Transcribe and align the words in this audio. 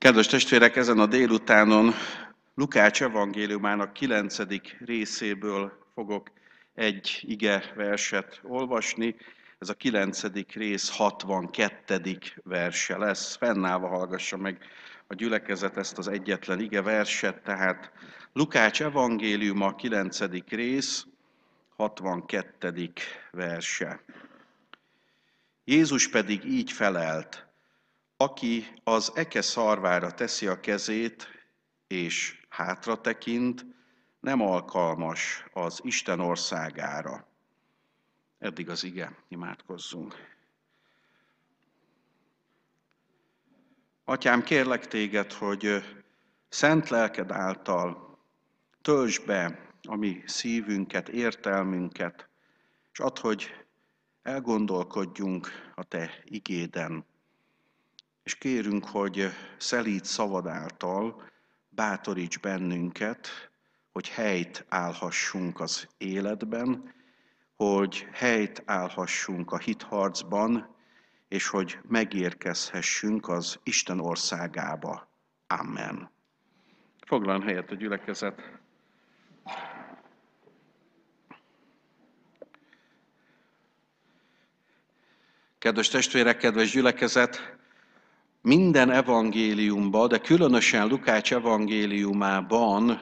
Kedves 0.00 0.26
testvérek, 0.26 0.76
ezen 0.76 0.98
a 0.98 1.06
délutánon 1.06 1.92
Lukács 2.54 3.02
evangéliumának 3.02 3.92
9. 3.92 4.36
részéből 4.84 5.72
fogok 5.94 6.30
egy 6.74 7.18
ige 7.22 7.72
verset 7.74 8.40
olvasni. 8.42 9.16
Ez 9.58 9.68
a 9.68 9.74
9. 9.74 10.22
rész 10.52 10.88
62. 10.88 12.18
verse 12.42 12.96
lesz. 12.96 13.36
Fennállva 13.36 13.88
hallgassa 13.88 14.36
meg 14.36 14.58
a 15.06 15.14
gyülekezet 15.14 15.76
ezt 15.76 15.98
az 15.98 16.08
egyetlen 16.08 16.60
ige 16.60 16.82
verset, 16.82 17.42
tehát 17.42 17.92
Lukács 18.32 18.82
evangéliuma 18.82 19.74
9. 19.74 20.18
rész 20.48 21.06
62. 21.76 22.92
verse. 23.30 24.00
Jézus 25.64 26.08
pedig 26.08 26.44
így 26.44 26.72
felelt, 26.72 27.49
aki 28.20 28.66
az 28.84 29.12
eke 29.14 29.42
szarvára 29.42 30.10
teszi 30.10 30.46
a 30.46 30.60
kezét, 30.60 31.28
és 31.86 32.46
hátra 32.48 33.00
tekint, 33.00 33.66
nem 34.20 34.40
alkalmas 34.40 35.44
az 35.52 35.80
Isten 35.82 36.20
országára. 36.20 37.28
Eddig 38.38 38.68
az 38.68 38.84
ige, 38.84 39.16
imádkozzunk. 39.28 40.14
Atyám, 44.04 44.42
kérlek 44.42 44.86
téged, 44.86 45.32
hogy 45.32 45.84
szent 46.48 46.88
lelked 46.88 47.30
által 47.30 48.18
töltsd 48.82 49.26
be 49.26 49.68
a 49.88 49.96
mi 49.96 50.22
szívünket, 50.26 51.08
értelmünket, 51.08 52.28
és 52.92 53.00
add, 53.00 53.20
hogy 53.20 53.66
elgondolkodjunk 54.22 55.72
a 55.74 55.84
te 55.84 56.10
igéden, 56.24 57.08
és 58.30 58.38
kérünk, 58.38 58.86
hogy 58.86 59.28
szelíd 59.56 60.04
szavad 60.04 60.46
által 60.46 61.22
bátoríts 61.68 62.40
bennünket, 62.40 63.50
hogy 63.92 64.08
helyt 64.08 64.64
állhassunk 64.68 65.60
az 65.60 65.88
életben, 65.98 66.94
hogy 67.56 68.08
helyt 68.12 68.62
állhassunk 68.66 69.52
a 69.52 69.58
hitharcban, 69.58 70.76
és 71.28 71.48
hogy 71.48 71.78
megérkezhessünk 71.88 73.28
az 73.28 73.58
Isten 73.62 74.00
országába. 74.00 75.08
Amen. 75.46 76.10
Foglaljon 77.06 77.42
helyet 77.42 77.70
a 77.70 77.74
gyülekezet. 77.74 78.58
Kedves 85.58 85.88
testvérek, 85.88 86.36
kedves 86.36 86.70
gyülekezet, 86.70 87.58
minden 88.42 88.90
evangéliumban, 88.90 90.08
de 90.08 90.18
különösen 90.18 90.88
Lukács 90.88 91.32
evangéliumában 91.32 93.00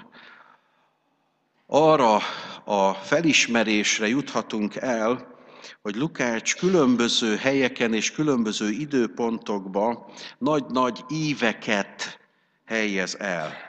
arra 1.66 2.18
a 2.64 2.92
felismerésre 2.94 4.08
juthatunk 4.08 4.76
el, 4.76 5.36
hogy 5.82 5.96
Lukács 5.96 6.56
különböző 6.56 7.36
helyeken 7.36 7.94
és 7.94 8.12
különböző 8.12 8.70
időpontokban 8.70 10.04
nagy-nagy 10.38 11.04
íveket 11.08 12.18
helyez 12.66 13.16
el. 13.18 13.67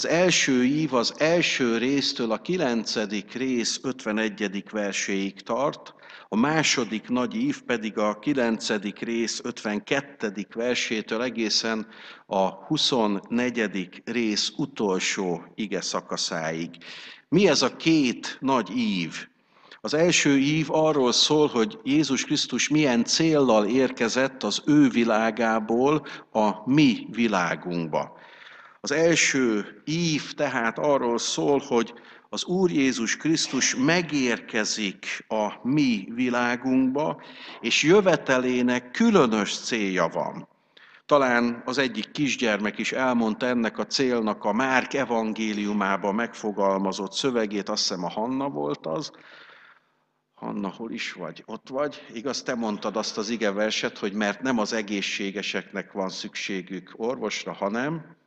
Az 0.00 0.08
első 0.08 0.64
ív 0.64 0.94
az 0.94 1.14
első 1.18 1.78
résztől 1.78 2.32
a 2.32 2.40
kilencedik 2.40 3.32
rész 3.32 3.80
51. 3.82 4.64
verséig 4.70 5.40
tart, 5.40 5.94
a 6.28 6.36
második 6.36 7.08
nagy 7.08 7.34
ív 7.34 7.62
pedig 7.62 7.98
a 7.98 8.18
9. 8.18 8.68
rész 9.00 9.40
52. 9.44 10.46
versétől 10.54 11.22
egészen 11.22 11.86
a 12.26 12.48
24. 12.48 14.02
rész 14.04 14.52
utolsó 14.56 15.44
ige 15.54 15.80
szakaszáig. 15.80 16.70
Mi 17.28 17.48
ez 17.48 17.62
a 17.62 17.76
két 17.76 18.36
nagy 18.40 18.70
ív? 18.76 19.14
Az 19.80 19.94
első 19.94 20.38
ív 20.38 20.66
arról 20.70 21.12
szól, 21.12 21.46
hogy 21.46 21.78
Jézus 21.84 22.24
Krisztus 22.24 22.68
milyen 22.68 23.04
céllal 23.04 23.66
érkezett 23.66 24.42
az 24.42 24.62
ő 24.66 24.88
világából 24.88 26.06
a 26.32 26.70
mi 26.70 27.06
világunkba. 27.10 28.18
Az 28.80 28.92
első 28.92 29.82
ív 29.84 30.34
tehát 30.34 30.78
arról 30.78 31.18
szól, 31.18 31.58
hogy 31.58 31.94
az 32.28 32.44
Úr 32.44 32.70
Jézus 32.70 33.16
Krisztus 33.16 33.76
megérkezik 33.76 35.24
a 35.28 35.68
mi 35.68 36.08
világunkba, 36.14 37.22
és 37.60 37.82
jövetelének 37.82 38.90
különös 38.90 39.58
célja 39.58 40.08
van. 40.08 40.48
Talán 41.06 41.62
az 41.64 41.78
egyik 41.78 42.10
kisgyermek 42.10 42.78
is 42.78 42.92
elmondta 42.92 43.46
ennek 43.46 43.78
a 43.78 43.86
célnak 43.86 44.44
a 44.44 44.52
Márk 44.52 44.94
evangéliumában 44.94 46.14
megfogalmazott 46.14 47.12
szövegét, 47.12 47.68
azt 47.68 47.88
hiszem 47.88 48.04
a 48.04 48.10
Hanna 48.10 48.48
volt 48.48 48.86
az. 48.86 49.10
Hanna, 50.34 50.68
hol 50.68 50.90
is 50.90 51.12
vagy? 51.12 51.42
Ott 51.46 51.68
vagy? 51.68 52.06
Igaz, 52.12 52.42
te 52.42 52.54
mondtad 52.54 52.96
azt 52.96 53.18
az 53.18 53.28
igeverset, 53.28 53.98
hogy 53.98 54.12
mert 54.12 54.42
nem 54.42 54.58
az 54.58 54.72
egészségeseknek 54.72 55.92
van 55.92 56.08
szükségük 56.08 56.92
orvosra, 56.96 57.52
hanem 57.52 58.18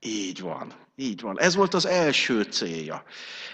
így 0.00 0.40
van, 0.40 0.72
így 0.96 1.20
van. 1.20 1.40
Ez 1.40 1.54
volt 1.54 1.74
az 1.74 1.86
első 1.86 2.42
célja. 2.42 3.04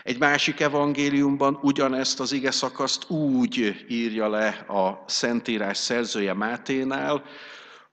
Egy 0.03 0.19
másik 0.19 0.61
evangéliumban 0.61 1.59
ugyanezt 1.63 2.21
az 2.21 2.33
ige 2.33 2.51
szakaszt 2.51 3.11
úgy 3.11 3.85
írja 3.89 4.29
le 4.29 4.49
a 4.49 5.05
Szentírás 5.07 5.77
szerzője 5.77 6.35
Máténál, 6.35 7.25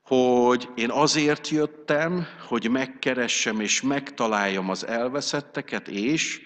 hogy 0.03 0.69
én 0.75 0.89
azért 0.89 1.47
jöttem, 1.47 2.27
hogy 2.47 2.69
megkeressem 2.69 3.59
és 3.59 3.81
megtaláljam 3.81 4.69
az 4.69 4.87
elveszetteket, 4.87 5.87
és 5.87 6.41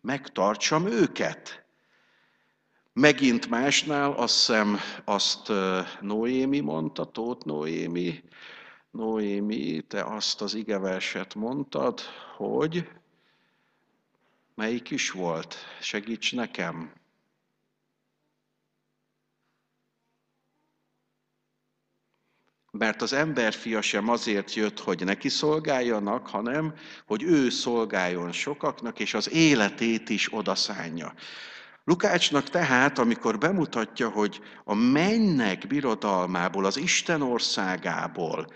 megtartsam 0.00 0.86
őket. 0.86 1.64
Megint 2.92 3.48
másnál 3.48 4.12
azt 4.12 4.46
hiszem, 4.46 4.78
azt 5.04 5.52
Noémi 6.00 6.60
mondta, 6.60 7.04
Tóth 7.04 7.46
Noémi, 7.46 8.22
Noémi, 8.96 9.80
te 9.80 10.02
azt 10.04 10.40
az 10.40 10.54
igeverset 10.54 11.34
mondtad, 11.34 12.00
hogy 12.36 12.88
melyik 14.54 14.90
is 14.90 15.10
volt? 15.10 15.56
Segíts 15.80 16.34
nekem! 16.34 16.92
Mert 22.70 23.02
az 23.02 23.12
emberfia 23.12 23.80
sem 23.80 24.08
azért 24.08 24.54
jött, 24.54 24.80
hogy 24.80 25.04
neki 25.04 25.28
szolgáljanak, 25.28 26.26
hanem 26.26 26.74
hogy 27.06 27.22
ő 27.22 27.50
szolgáljon 27.50 28.32
sokaknak, 28.32 28.98
és 28.98 29.14
az 29.14 29.30
életét 29.30 30.08
is 30.08 30.32
odaszánja. 30.32 31.14
Lukácsnak 31.84 32.48
tehát, 32.48 32.98
amikor 32.98 33.38
bemutatja, 33.38 34.08
hogy 34.08 34.40
a 34.64 34.74
mennek 34.74 35.66
birodalmából, 35.66 36.64
az 36.64 36.76
Isten 36.76 37.22
országából 37.22 38.46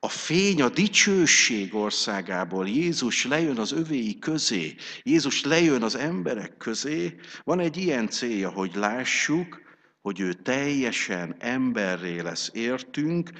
a 0.00 0.08
fény 0.08 0.62
a 0.62 0.68
dicsőség 0.68 1.74
országából, 1.74 2.68
Jézus 2.68 3.24
lejön 3.24 3.58
az 3.58 3.72
övéi 3.72 4.18
közé, 4.18 4.74
Jézus 5.02 5.44
lejön 5.44 5.82
az 5.82 5.94
emberek 5.94 6.56
közé, 6.56 7.14
van 7.44 7.60
egy 7.60 7.76
ilyen 7.76 8.08
célja, 8.08 8.50
hogy 8.50 8.74
lássuk, 8.74 9.60
hogy 10.00 10.20
ő 10.20 10.32
teljesen 10.32 11.36
emberré 11.38 12.20
lesz 12.20 12.50
értünk, 12.52 13.30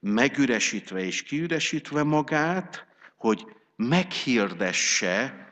megüresítve 0.00 1.04
és 1.04 1.22
kiüresítve 1.22 2.02
magát, 2.02 2.86
hogy 3.16 3.46
meghirdesse 3.76 5.44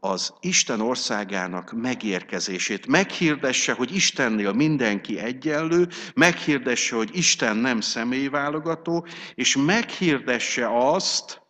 az 0.00 0.34
Isten 0.40 0.80
országának 0.80 1.72
megérkezését. 1.72 2.86
Meghirdesse, 2.86 3.72
hogy 3.72 3.94
Istennél 3.94 4.52
mindenki 4.52 5.18
egyenlő, 5.18 5.88
meghirdesse, 6.14 6.96
hogy 6.96 7.16
Isten 7.16 7.56
nem 7.56 7.80
személyválogató, 7.80 9.06
és 9.34 9.56
meghirdesse 9.56 10.92
azt, 10.92 11.42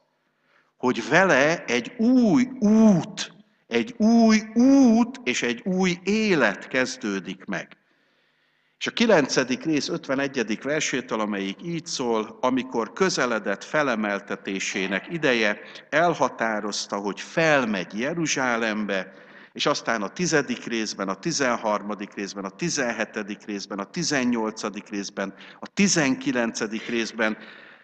hogy 0.77 1.09
vele 1.09 1.65
egy 1.65 1.93
új 1.97 2.49
út, 2.59 3.33
egy 3.67 3.95
új 3.99 4.43
út 4.55 5.21
és 5.25 5.43
egy 5.43 5.63
új 5.65 5.99
élet 6.05 6.69
kezdődik 6.69 7.45
meg. 7.45 7.78
És 8.79 8.87
a 8.87 8.91
9. 8.91 9.63
rész 9.65 9.89
51. 9.89 10.59
versétől, 10.63 11.21
amelyik 11.21 11.63
így 11.63 11.87
szól, 11.87 12.39
amikor 12.41 12.93
közeledett 12.93 13.65
felemeltetésének 13.65 15.07
ideje, 15.11 15.61
elhatározta, 15.91 16.97
hogy 16.97 17.21
felmegy 17.21 17.99
Jeruzsálembe, 17.99 19.13
és 19.53 19.67
aztán 19.67 20.03
a 20.03 20.09
tizedik 20.09 20.65
részben, 20.65 21.09
a 21.09 21.15
tizenharmadik 21.15 22.15
részben, 22.15 22.45
a 22.45 22.51
tizenhetedik 22.51 23.45
részben, 23.45 23.79
a 23.79 23.85
tizennyolcadik 23.85 24.89
részben, 24.89 25.35
a 25.61 25.67
tizenkilencedik 25.67 26.87
részben 26.87 27.37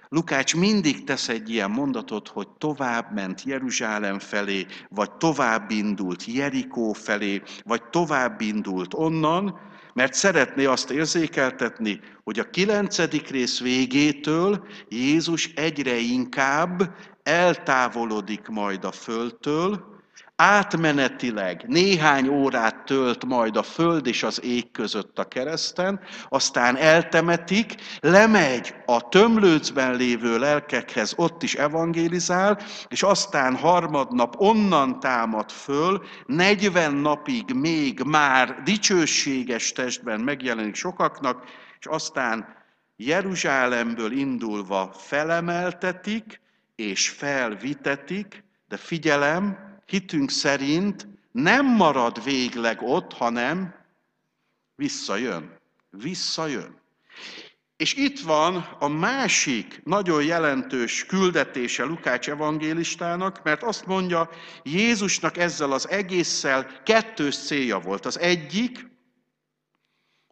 Lukács 0.08 0.56
mindig 0.56 1.04
tesz 1.04 1.28
egy 1.28 1.50
ilyen 1.50 1.70
mondatot, 1.70 2.28
hogy 2.28 2.48
tovább 2.48 3.14
ment 3.14 3.42
Jeruzsálem 3.42 4.18
felé, 4.18 4.66
vagy 4.88 5.12
tovább 5.12 5.70
indult 5.70 6.24
Jerikó 6.24 6.92
felé, 6.92 7.42
vagy 7.64 7.82
tovább 7.82 8.40
indult 8.40 8.94
onnan, 8.94 9.60
mert 9.94 10.14
szeretné 10.14 10.64
azt 10.64 10.90
érzékeltetni, 10.90 12.00
hogy 12.24 12.38
a 12.38 12.50
kilencedik 12.50 13.28
rész 13.28 13.60
végétől 13.60 14.66
Jézus 14.88 15.52
egyre 15.54 15.96
inkább 15.96 16.94
eltávolodik 17.22 18.48
majd 18.48 18.84
a 18.84 18.92
földtől, 18.92 19.93
átmenetileg 20.44 21.64
néhány 21.66 22.28
órát 22.28 22.84
tölt 22.84 23.24
majd 23.24 23.56
a 23.56 23.62
föld 23.62 24.06
és 24.06 24.22
az 24.22 24.44
ég 24.44 24.70
között 24.70 25.18
a 25.18 25.28
kereszten, 25.28 26.00
aztán 26.28 26.76
eltemetik, 26.76 27.74
lemegy 28.00 28.74
a 28.86 29.08
tömlőcben 29.08 29.96
lévő 29.96 30.38
lelkekhez, 30.38 31.12
ott 31.16 31.42
is 31.42 31.54
evangélizál, 31.54 32.58
és 32.88 33.02
aztán 33.02 33.56
harmadnap 33.56 34.34
onnan 34.38 35.00
támad 35.00 35.50
föl, 35.50 36.02
40 36.26 36.94
napig 36.94 37.52
még 37.54 38.00
már 38.00 38.62
dicsőséges 38.64 39.72
testben 39.72 40.20
megjelenik 40.20 40.74
sokaknak, 40.74 41.44
és 41.78 41.86
aztán 41.86 42.46
Jeruzsálemből 42.96 44.12
indulva 44.12 44.92
felemeltetik, 44.96 46.40
és 46.76 47.08
felvitetik, 47.08 48.44
de 48.68 48.76
figyelem, 48.76 49.72
hitünk 49.94 50.30
szerint 50.30 51.08
nem 51.32 51.66
marad 51.66 52.24
végleg 52.24 52.82
ott, 52.82 53.12
hanem 53.12 53.74
visszajön. 54.74 55.58
Visszajön. 55.90 56.80
És 57.76 57.94
itt 57.94 58.20
van 58.20 58.56
a 58.78 58.88
másik 58.88 59.80
nagyon 59.84 60.24
jelentős 60.24 61.06
küldetése 61.06 61.84
Lukács 61.84 62.28
evangélistának, 62.28 63.42
mert 63.42 63.62
azt 63.62 63.86
mondja, 63.86 64.30
Jézusnak 64.62 65.36
ezzel 65.36 65.72
az 65.72 65.88
egésszel 65.88 66.82
kettős 66.82 67.36
célja 67.36 67.78
volt. 67.78 68.06
Az 68.06 68.18
egyik, 68.18 68.86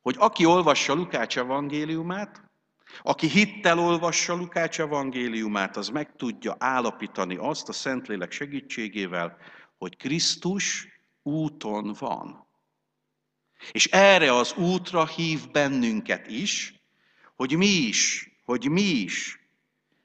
hogy 0.02 0.16
aki 0.18 0.44
olvassa 0.44 0.94
Lukács 0.94 1.38
evangéliumát, 1.38 2.51
aki 3.02 3.28
hittel 3.28 3.78
olvassa 3.78 4.34
Lukács 4.34 4.80
evangéliumát, 4.80 5.76
az 5.76 5.88
meg 5.88 6.16
tudja 6.16 6.56
állapítani 6.58 7.36
azt 7.36 7.68
a 7.68 7.72
Szentlélek 7.72 8.32
segítségével, 8.32 9.36
hogy 9.78 9.96
Krisztus 9.96 10.88
úton 11.22 11.96
van. 11.98 12.46
És 13.72 13.86
erre 13.86 14.34
az 14.34 14.52
útra 14.52 15.06
hív 15.06 15.50
bennünket 15.50 16.26
is, 16.26 16.80
hogy 17.36 17.56
mi 17.56 17.66
is, 17.66 18.30
hogy 18.44 18.70
mi 18.70 18.82
is 18.82 19.40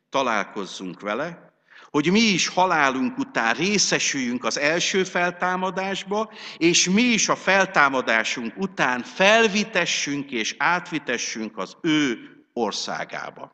találkozzunk 0.10 1.02
vele, 1.02 1.48
hogy 1.90 2.12
mi 2.12 2.20
is 2.20 2.48
halálunk 2.48 3.18
után 3.18 3.54
részesüljünk 3.54 4.44
az 4.44 4.58
első 4.60 5.04
feltámadásba, 5.04 6.34
és 6.58 6.90
mi 6.90 7.02
is 7.02 7.30
a 7.30 7.36
feltámadásunk 7.36 8.54
után 8.58 9.04
felvitessünk 9.04 10.32
és 10.32 10.56
átvitessünk 10.58 11.58
az 11.58 11.78
ő 11.82 12.37
országába. 12.58 13.52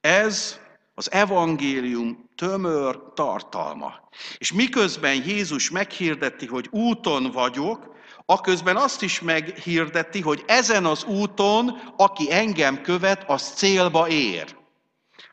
Ez 0.00 0.60
az 0.94 1.12
evangélium 1.12 2.30
tömör 2.36 3.12
tartalma. 3.14 4.08
És 4.38 4.52
miközben 4.52 5.14
Jézus 5.14 5.70
meghirdeti, 5.70 6.46
hogy 6.46 6.68
úton 6.70 7.30
vagyok, 7.30 7.94
aközben 8.26 8.76
azt 8.76 9.02
is 9.02 9.20
meghirdeti, 9.20 10.20
hogy 10.20 10.44
ezen 10.46 10.84
az 10.84 11.04
úton, 11.04 11.68
aki 11.96 12.32
engem 12.32 12.82
követ, 12.82 13.30
az 13.30 13.42
célba 13.42 14.08
ér. 14.08 14.56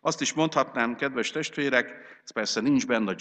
Azt 0.02 0.22
is 0.22 0.34
mondhatnám, 0.34 0.96
kedves 0.96 1.32
testvérek, 1.32 1.90
ez 2.24 2.32
persze 2.32 2.62
nincs 2.62 2.88
benne 2.88 3.16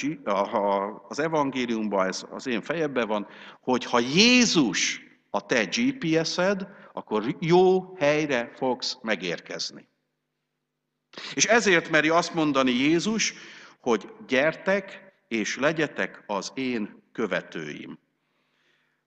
az 1.09 1.19
evangéliumban, 1.19 2.07
ez 2.07 2.23
az 2.31 2.47
én 2.47 2.63
fejemben 2.63 3.07
van, 3.07 3.27
hogy 3.61 3.85
ha 3.85 3.99
Jézus 3.99 5.01
a 5.31 5.47
te 5.47 5.65
GPS-ed, 5.65 6.67
akkor 7.01 7.37
jó 7.39 7.95
helyre 7.97 8.53
fogsz 8.57 8.99
megérkezni. 9.03 9.89
És 11.35 11.45
ezért 11.45 11.91
meri 11.91 12.09
azt 12.09 12.35
mondani 12.35 12.71
Jézus, 12.71 13.35
hogy 13.79 14.13
gyertek 14.27 15.13
és 15.29 15.57
legyetek 15.57 16.23
az 16.27 16.53
én 16.55 17.03
követőim. 17.13 17.99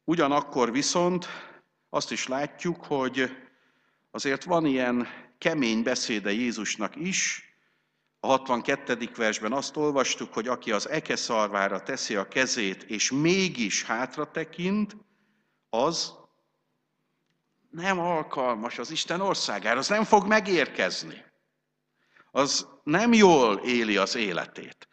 Ugyanakkor 0.03 0.71
viszont 0.71 1.27
azt 1.89 2.11
is 2.11 2.27
látjuk, 2.27 2.85
hogy 2.85 3.37
azért 4.11 4.43
van 4.43 4.65
ilyen 4.65 5.07
kemény 5.37 5.83
beszéde 5.83 6.31
Jézusnak 6.31 6.95
is. 6.95 7.43
A 8.19 8.27
62. 8.27 9.09
versben 9.15 9.51
azt 9.53 9.77
olvastuk, 9.77 10.33
hogy 10.33 10.47
aki 10.47 10.71
az 10.71 10.89
eke 10.89 11.15
szarvára 11.15 11.83
teszi 11.83 12.15
a 12.15 12.27
kezét, 12.27 12.83
és 12.83 13.11
mégis 13.11 13.83
hátra 13.83 14.31
tekint, 14.31 14.95
az 15.69 16.22
nem 17.73 17.99
alkalmas 17.99 18.79
az 18.79 18.91
Isten 18.91 19.21
országára, 19.21 19.79
az 19.79 19.87
nem 19.87 20.03
fog 20.03 20.27
megérkezni. 20.27 21.23
Az 22.31 22.67
nem 22.83 23.13
jól 23.13 23.55
éli 23.55 23.97
az 23.97 24.15
életét. 24.15 24.87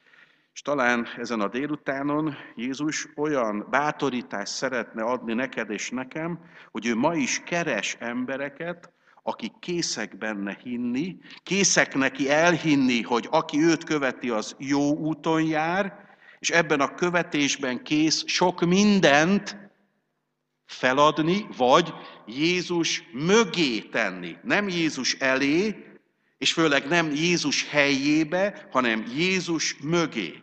És 0.52 0.62
talán 0.62 1.06
ezen 1.16 1.40
a 1.40 1.48
délutánon 1.48 2.36
Jézus 2.54 3.08
olyan 3.16 3.66
bátorítást 3.70 4.52
szeretne 4.52 5.02
adni 5.02 5.34
neked 5.34 5.70
és 5.70 5.90
nekem, 5.90 6.40
hogy 6.70 6.86
ő 6.86 6.94
ma 6.94 7.14
is 7.14 7.42
keres 7.44 7.96
embereket, 7.98 8.92
akik 9.22 9.52
készek 9.58 10.18
benne 10.18 10.58
hinni, 10.62 11.16
készek 11.42 11.94
neki 11.94 12.30
elhinni, 12.30 13.02
hogy 13.02 13.28
aki 13.30 13.62
őt 13.62 13.84
követi, 13.84 14.30
az 14.30 14.54
jó 14.58 14.96
úton 14.96 15.42
jár, 15.42 16.08
és 16.38 16.50
ebben 16.50 16.80
a 16.80 16.94
követésben 16.94 17.82
kész 17.82 18.22
sok 18.26 18.60
mindent 18.60 19.69
feladni, 20.70 21.46
vagy 21.56 21.94
Jézus 22.26 23.02
mögé 23.12 23.78
tenni. 23.80 24.36
Nem 24.42 24.68
Jézus 24.68 25.14
elé, 25.14 25.84
és 26.38 26.52
főleg 26.52 26.88
nem 26.88 27.10
Jézus 27.10 27.68
helyébe, 27.68 28.68
hanem 28.72 29.04
Jézus 29.16 29.76
mögé. 29.82 30.42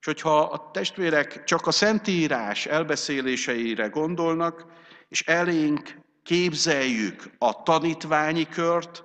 És 0.00 0.06
hogyha 0.06 0.40
a 0.40 0.70
testvérek 0.70 1.44
csak 1.44 1.66
a 1.66 1.70
Szentírás 1.70 2.66
elbeszéléseire 2.66 3.86
gondolnak, 3.86 4.66
és 5.08 5.22
elénk 5.22 5.98
képzeljük 6.22 7.30
a 7.38 7.62
tanítványi 7.62 8.48
kört, 8.48 9.04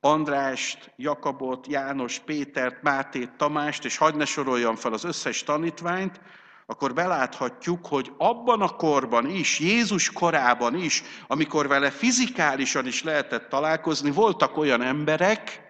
Andrást, 0.00 0.92
Jakabot, 0.96 1.66
János, 1.66 2.18
Pétert, 2.18 2.82
Mátét, 2.82 3.32
Tamást, 3.36 3.84
és 3.84 3.96
hagyd 3.96 4.16
ne 4.16 4.24
soroljam 4.24 4.76
fel 4.76 4.92
az 4.92 5.04
összes 5.04 5.42
tanítványt, 5.42 6.20
akkor 6.66 6.94
beláthatjuk, 6.94 7.86
hogy 7.86 8.12
abban 8.18 8.60
a 8.60 8.68
korban 8.68 9.30
is, 9.30 9.58
Jézus 9.58 10.12
korában 10.12 10.74
is, 10.74 11.02
amikor 11.26 11.68
vele 11.68 11.90
fizikálisan 11.90 12.86
is 12.86 13.02
lehetett 13.02 13.48
találkozni, 13.48 14.10
voltak 14.10 14.56
olyan 14.56 14.82
emberek, 14.82 15.62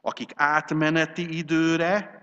akik 0.00 0.32
átmeneti 0.34 1.36
időre 1.36 2.16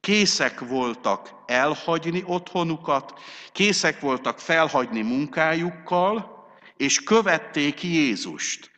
készek 0.00 0.60
voltak 0.60 1.34
elhagyni 1.46 2.22
otthonukat, 2.26 3.20
készek 3.52 4.00
voltak 4.00 4.38
felhagyni 4.38 5.02
munkájukkal, 5.02 6.38
és 6.76 7.02
követték 7.02 7.82
Jézust. 7.82 8.69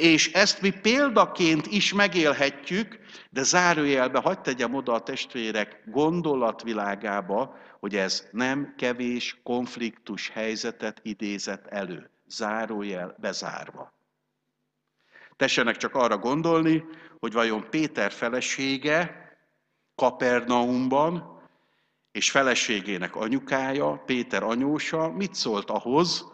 És 0.00 0.32
ezt 0.32 0.60
mi 0.60 0.70
példaként 0.70 1.66
is 1.66 1.92
megélhetjük, 1.92 2.98
de 3.30 3.42
zárójelbe 3.42 4.18
hagyd 4.18 4.40
tegyem 4.40 4.74
oda 4.74 4.92
a 4.92 5.02
testvérek 5.02 5.82
gondolatvilágába, 5.86 7.56
hogy 7.80 7.96
ez 7.96 8.28
nem 8.30 8.74
kevés 8.76 9.40
konfliktus 9.42 10.28
helyzetet 10.28 11.00
idézett 11.02 11.66
elő. 11.66 12.10
Zárójel 12.26 13.16
bezárva. 13.18 13.92
Tessenek 15.36 15.76
csak 15.76 15.94
arra 15.94 16.18
gondolni, 16.18 16.84
hogy 17.18 17.32
vajon 17.32 17.70
Péter 17.70 18.12
felesége 18.12 19.28
Kapernaumban, 19.94 21.40
és 22.12 22.30
feleségének 22.30 23.16
anyukája, 23.16 24.02
Péter 24.06 24.42
anyósa 24.42 25.10
mit 25.10 25.34
szólt 25.34 25.70
ahhoz, 25.70 26.24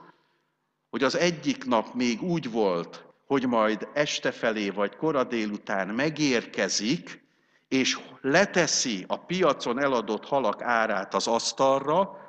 hogy 0.90 1.02
az 1.02 1.16
egyik 1.16 1.64
nap 1.64 1.94
még 1.94 2.22
úgy 2.22 2.50
volt, 2.50 3.05
hogy 3.26 3.46
majd 3.46 3.88
este 3.92 4.30
felé 4.30 4.70
vagy 4.70 4.96
kora 4.96 5.24
délután 5.24 5.88
megérkezik, 5.88 7.24
és 7.68 7.98
leteszi 8.20 9.04
a 9.08 9.24
piacon 9.24 9.78
eladott 9.78 10.24
halak 10.24 10.62
árát 10.62 11.14
az 11.14 11.26
asztalra, 11.26 12.24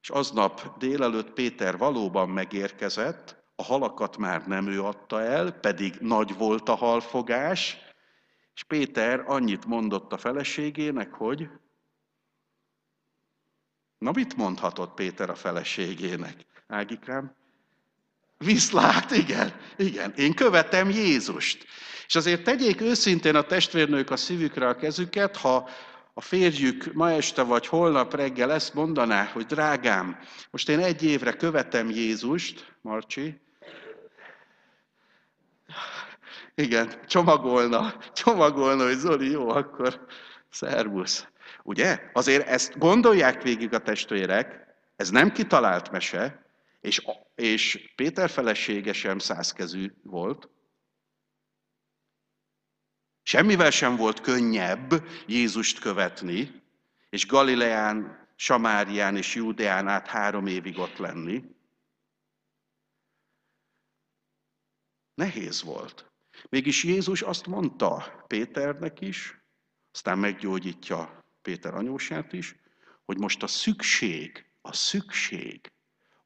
és 0.00 0.10
aznap 0.10 0.78
délelőtt 0.78 1.32
Péter 1.32 1.78
valóban 1.78 2.28
megérkezett, 2.28 3.40
a 3.54 3.62
halakat 3.62 4.16
már 4.16 4.46
nem 4.46 4.66
ő 4.66 4.82
adta 4.82 5.20
el, 5.20 5.52
pedig 5.52 5.94
nagy 6.00 6.36
volt 6.36 6.68
a 6.68 6.74
halfogás, 6.74 7.78
és 8.54 8.64
Péter 8.64 9.24
annyit 9.26 9.66
mondott 9.66 10.12
a 10.12 10.18
feleségének, 10.18 11.12
hogy 11.12 11.48
Na 13.98 14.10
mit 14.14 14.36
mondhatott 14.36 14.94
Péter 14.94 15.30
a 15.30 15.34
feleségének? 15.34 16.46
Ágikám? 16.66 17.41
Viszlát, 18.44 19.10
igen, 19.10 19.52
igen, 19.76 20.12
én 20.16 20.34
követem 20.34 20.90
Jézust. 20.90 21.66
És 22.06 22.14
azért 22.14 22.42
tegyék 22.42 22.80
őszintén 22.80 23.34
a 23.34 23.42
testvérnők 23.42 24.10
a 24.10 24.16
szívükre 24.16 24.68
a 24.68 24.76
kezüket, 24.76 25.36
ha 25.36 25.68
a 26.14 26.20
férjük 26.20 26.92
ma 26.92 27.10
este 27.10 27.42
vagy 27.42 27.66
holnap 27.66 28.14
reggel 28.14 28.52
ezt 28.52 28.74
mondaná, 28.74 29.24
hogy 29.24 29.46
drágám, 29.46 30.18
most 30.50 30.68
én 30.68 30.78
egy 30.78 31.02
évre 31.02 31.32
követem 31.32 31.90
Jézust, 31.90 32.74
Marcsi, 32.80 33.40
igen, 36.54 36.92
csomagolna, 37.06 37.94
csomagolna, 38.12 38.84
hogy 38.84 38.96
Zoli, 38.96 39.30
jó, 39.30 39.48
akkor 39.48 40.06
szervusz. 40.50 41.26
Ugye? 41.62 42.00
Azért 42.12 42.46
ezt 42.46 42.78
gondolják 42.78 43.42
végig 43.42 43.74
a 43.74 43.78
testvérek, 43.78 44.66
ez 44.96 45.10
nem 45.10 45.32
kitalált 45.32 45.90
mese, 45.90 46.44
és, 46.82 47.06
és 47.34 47.92
Péter 47.96 48.30
felesége 48.30 48.92
sem 48.92 49.18
százkezű 49.18 49.92
volt. 50.02 50.48
Semmivel 53.22 53.70
sem 53.70 53.96
volt 53.96 54.20
könnyebb 54.20 55.08
Jézust 55.26 55.78
követni, 55.78 56.62
és 57.10 57.26
Galileán, 57.26 58.26
Samárián 58.36 59.16
és 59.16 59.34
Júdeán 59.34 59.88
át 59.88 60.06
három 60.06 60.46
évig 60.46 60.78
ott 60.78 60.96
lenni. 60.96 61.44
Nehéz 65.14 65.62
volt. 65.62 66.10
Mégis 66.48 66.84
Jézus 66.84 67.22
azt 67.22 67.46
mondta 67.46 68.24
Péternek 68.26 69.00
is, 69.00 69.38
aztán 69.92 70.18
meggyógyítja 70.18 71.24
Péter 71.42 71.74
anyósát 71.74 72.32
is, 72.32 72.56
hogy 73.04 73.18
most 73.18 73.42
a 73.42 73.46
szükség, 73.46 74.46
a 74.60 74.72
szükség, 74.72 75.71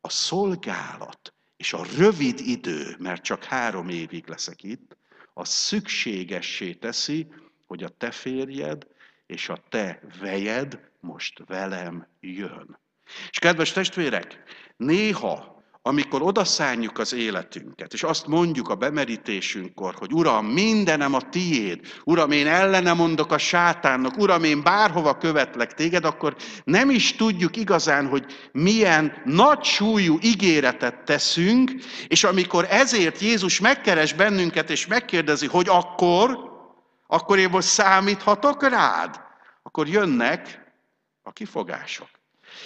a 0.07 0.09
szolgálat 0.09 1.35
és 1.57 1.73
a 1.73 1.85
rövid 1.97 2.41
idő, 2.41 2.97
mert 2.99 3.23
csak 3.23 3.45
három 3.45 3.89
évig 3.89 4.29
leszek 4.29 4.63
itt, 4.63 4.97
a 5.35 5.45
szükségessé 5.45 6.73
teszi, 6.73 7.27
hogy 7.67 7.83
a 7.83 7.89
te 7.89 8.11
férjed 8.11 8.87
és 9.27 9.49
a 9.49 9.63
te 9.69 10.01
vejed 10.21 10.81
most 11.01 11.43
velem 11.47 12.09
jön. 12.21 12.79
És 13.31 13.39
kedves 13.39 13.73
testvérek, 13.73 14.43
néha 14.77 15.56
amikor 15.87 16.23
odaszálljuk 16.23 16.99
az 16.99 17.13
életünket, 17.13 17.93
és 17.93 18.03
azt 18.03 18.27
mondjuk 18.27 18.69
a 18.69 18.75
bemerítésünkkor, 18.75 19.95
hogy 19.95 20.13
Uram, 20.13 20.47
mindenem 20.47 21.15
a 21.15 21.21
tiéd, 21.21 21.81
Uram, 22.05 22.31
én 22.31 22.47
ellene 22.47 22.93
mondok 22.93 23.33
a 23.33 23.39
sátánnak, 23.39 24.17
Uram, 24.17 24.45
én 24.45 24.63
bárhova 24.63 25.17
követlek 25.17 25.75
téged, 25.75 26.05
akkor 26.05 26.37
nem 26.65 26.91
is 26.91 27.17
tudjuk 27.17 27.57
igazán, 27.57 28.09
hogy 28.09 28.25
milyen 28.53 29.23
nagy 29.25 29.65
súlyú 29.65 30.19
ígéretet 30.23 31.05
teszünk, 31.05 31.71
és 32.07 32.25
amikor 32.25 32.67
ezért 32.71 33.21
Jézus 33.21 33.61
megkeres 33.61 34.13
bennünket, 34.13 34.71
és 34.71 34.87
megkérdezi, 34.87 35.47
hogy 35.47 35.69
akkor, 35.69 36.39
akkor 37.07 37.39
én 37.39 37.49
most 37.51 37.69
számíthatok 37.69 38.69
rád, 38.69 39.21
akkor 39.63 39.89
jönnek 39.89 40.73
a 41.23 41.33
kifogások. 41.33 42.16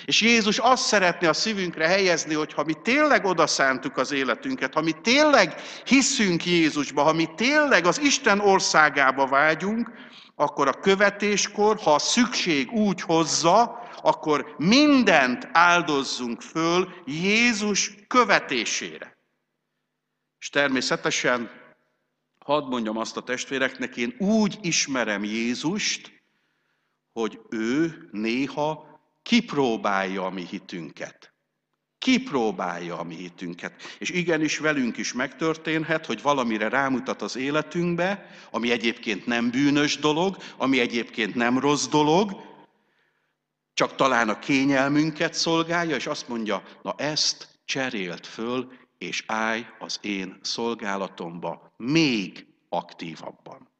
És 0.04 0.20
Jézus 0.20 0.58
azt 0.58 0.86
szeretné 0.86 1.26
a 1.26 1.32
szívünkre 1.32 1.86
helyezni, 1.86 2.34
hogy 2.34 2.52
ha 2.52 2.64
mi 2.64 2.74
tényleg 2.82 3.24
odaszántuk 3.24 3.96
az 3.96 4.12
életünket, 4.12 4.74
ha 4.74 4.80
mi 4.80 4.92
tényleg 4.92 5.54
hiszünk 5.84 6.46
Jézusba, 6.46 7.02
ha 7.02 7.12
mi 7.12 7.28
tényleg 7.36 7.86
az 7.86 8.00
Isten 8.00 8.40
országába 8.40 9.26
vágyunk, 9.26 9.90
akkor 10.34 10.68
a 10.68 10.80
követéskor, 10.80 11.78
ha 11.78 11.94
a 11.94 11.98
szükség 11.98 12.70
úgy 12.70 13.00
hozza, 13.00 13.88
akkor 14.02 14.54
mindent 14.58 15.48
áldozzunk 15.52 16.42
föl 16.42 16.88
Jézus 17.04 17.94
követésére. 18.06 19.18
És 20.38 20.48
természetesen, 20.48 21.50
hadd 22.44 22.64
mondjam 22.64 22.96
azt 22.96 23.16
a 23.16 23.22
testvéreknek, 23.22 23.96
én 23.96 24.14
úgy 24.18 24.58
ismerem 24.62 25.24
Jézust, 25.24 26.22
hogy 27.12 27.40
ő 27.50 28.08
néha 28.10 28.89
kipróbálja 29.22 30.24
a 30.24 30.30
mi 30.30 30.46
hitünket. 30.46 31.34
Kipróbálja 31.98 32.98
a 32.98 33.02
mi 33.02 33.14
hitünket. 33.14 33.82
És 33.98 34.10
igenis 34.10 34.58
velünk 34.58 34.96
is 34.96 35.12
megtörténhet, 35.12 36.06
hogy 36.06 36.22
valamire 36.22 36.68
rámutat 36.68 37.22
az 37.22 37.36
életünkbe, 37.36 38.30
ami 38.50 38.70
egyébként 38.70 39.26
nem 39.26 39.50
bűnös 39.50 39.98
dolog, 39.98 40.36
ami 40.56 40.80
egyébként 40.80 41.34
nem 41.34 41.58
rossz 41.58 41.86
dolog, 41.86 42.48
csak 43.74 43.94
talán 43.94 44.28
a 44.28 44.38
kényelmünket 44.38 45.34
szolgálja, 45.34 45.96
és 45.96 46.06
azt 46.06 46.28
mondja, 46.28 46.62
na 46.82 46.94
ezt 46.96 47.48
cserélt 47.64 48.26
föl, 48.26 48.72
és 48.98 49.24
állj 49.26 49.66
az 49.78 49.98
én 50.02 50.38
szolgálatomba 50.42 51.74
még 51.76 52.46
aktívabban. 52.68 53.70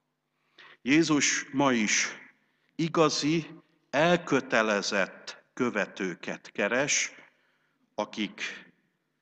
Jézus 0.82 1.47
ma 1.52 1.73
is 1.73 2.09
igazi, 2.75 3.47
elkötelezett 3.90 5.42
követőket 5.54 6.50
keres, 6.52 7.12
akik 7.94 8.42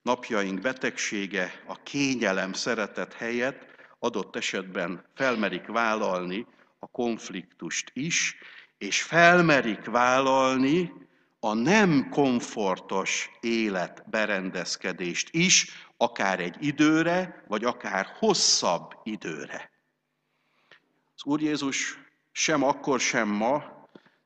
napjaink 0.02 0.60
betegsége, 0.60 1.62
a 1.66 1.82
kényelem 1.82 2.52
szeretet 2.52 3.12
helyett 3.12 3.66
adott 3.98 4.37
esetben 4.37 5.04
felmerik 5.14 5.66
vállalni 5.66 6.46
a 6.78 6.87
konfliktust 6.87 7.90
is, 7.92 8.37
és 8.78 9.02
felmerik 9.02 9.84
vállalni 9.84 10.92
a 11.40 11.54
nem 11.54 12.08
komfortos 12.10 13.30
élet 13.40 14.10
berendezkedést 14.10 15.28
is, 15.30 15.87
akár 15.96 16.40
egy 16.40 16.56
időre, 16.60 17.44
vagy 17.48 17.64
akár 17.64 18.06
hosszabb 18.18 18.94
időre. 19.02 19.70
Az 21.14 21.25
Úr 21.25 21.40
Jézus 21.40 21.98
sem 22.32 22.62
akkor, 22.62 23.00
sem 23.00 23.28
ma 23.28 23.77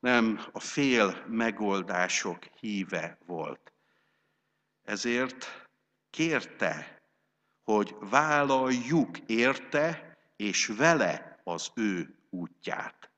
nem 0.02 0.40
a 0.52 0.60
fél 0.60 1.24
megoldások 1.28 2.44
híve 2.60 3.18
volt. 3.26 3.72
Ezért 4.82 5.68
kérte, 6.10 7.02
hogy 7.62 7.94
vállaljuk 8.00 9.18
érte 9.18 10.16
és 10.36 10.66
vele 10.66 11.40
az 11.44 11.70
ő 11.74 12.18
útját. 12.30 13.10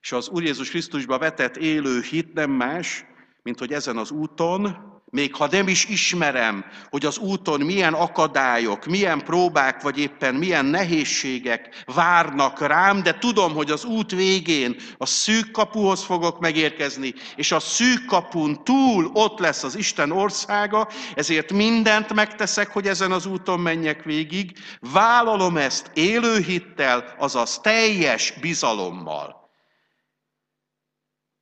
És 0.00 0.12
az 0.12 0.28
Úr 0.28 0.42
Jézus 0.42 0.70
Krisztusba 0.70 1.18
vetett 1.18 1.56
élő 1.56 2.00
hit 2.00 2.32
nem 2.32 2.50
más, 2.50 3.04
mint 3.42 3.58
hogy 3.58 3.72
ezen 3.72 3.96
az 3.96 4.10
úton 4.10 4.91
még 5.12 5.34
ha 5.34 5.48
nem 5.50 5.68
is 5.68 5.84
ismerem, 5.84 6.64
hogy 6.90 7.06
az 7.06 7.18
úton 7.18 7.60
milyen 7.60 7.94
akadályok, 7.94 8.84
milyen 8.84 9.24
próbák, 9.24 9.82
vagy 9.82 9.98
éppen 9.98 10.34
milyen 10.34 10.64
nehézségek 10.64 11.84
várnak 11.94 12.60
rám, 12.60 13.02
de 13.02 13.18
tudom, 13.18 13.54
hogy 13.54 13.70
az 13.70 13.84
út 13.84 14.10
végén 14.10 14.76
a 14.98 15.06
szűk 15.06 15.50
kapuhoz 15.50 16.02
fogok 16.02 16.40
megérkezni, 16.40 17.14
és 17.36 17.52
a 17.52 17.60
szűk 17.60 18.04
kapun 18.06 18.64
túl 18.64 19.10
ott 19.12 19.38
lesz 19.38 19.62
az 19.62 19.76
Isten 19.76 20.10
országa, 20.10 20.88
ezért 21.14 21.52
mindent 21.52 22.12
megteszek, 22.12 22.68
hogy 22.70 22.86
ezen 22.86 23.12
az 23.12 23.26
úton 23.26 23.60
menjek 23.60 24.02
végig. 24.02 24.58
Vállalom 24.80 25.56
ezt 25.56 25.90
élő 25.94 26.38
hittel, 26.40 27.14
azaz 27.18 27.58
teljes 27.58 28.32
bizalommal. 28.40 29.50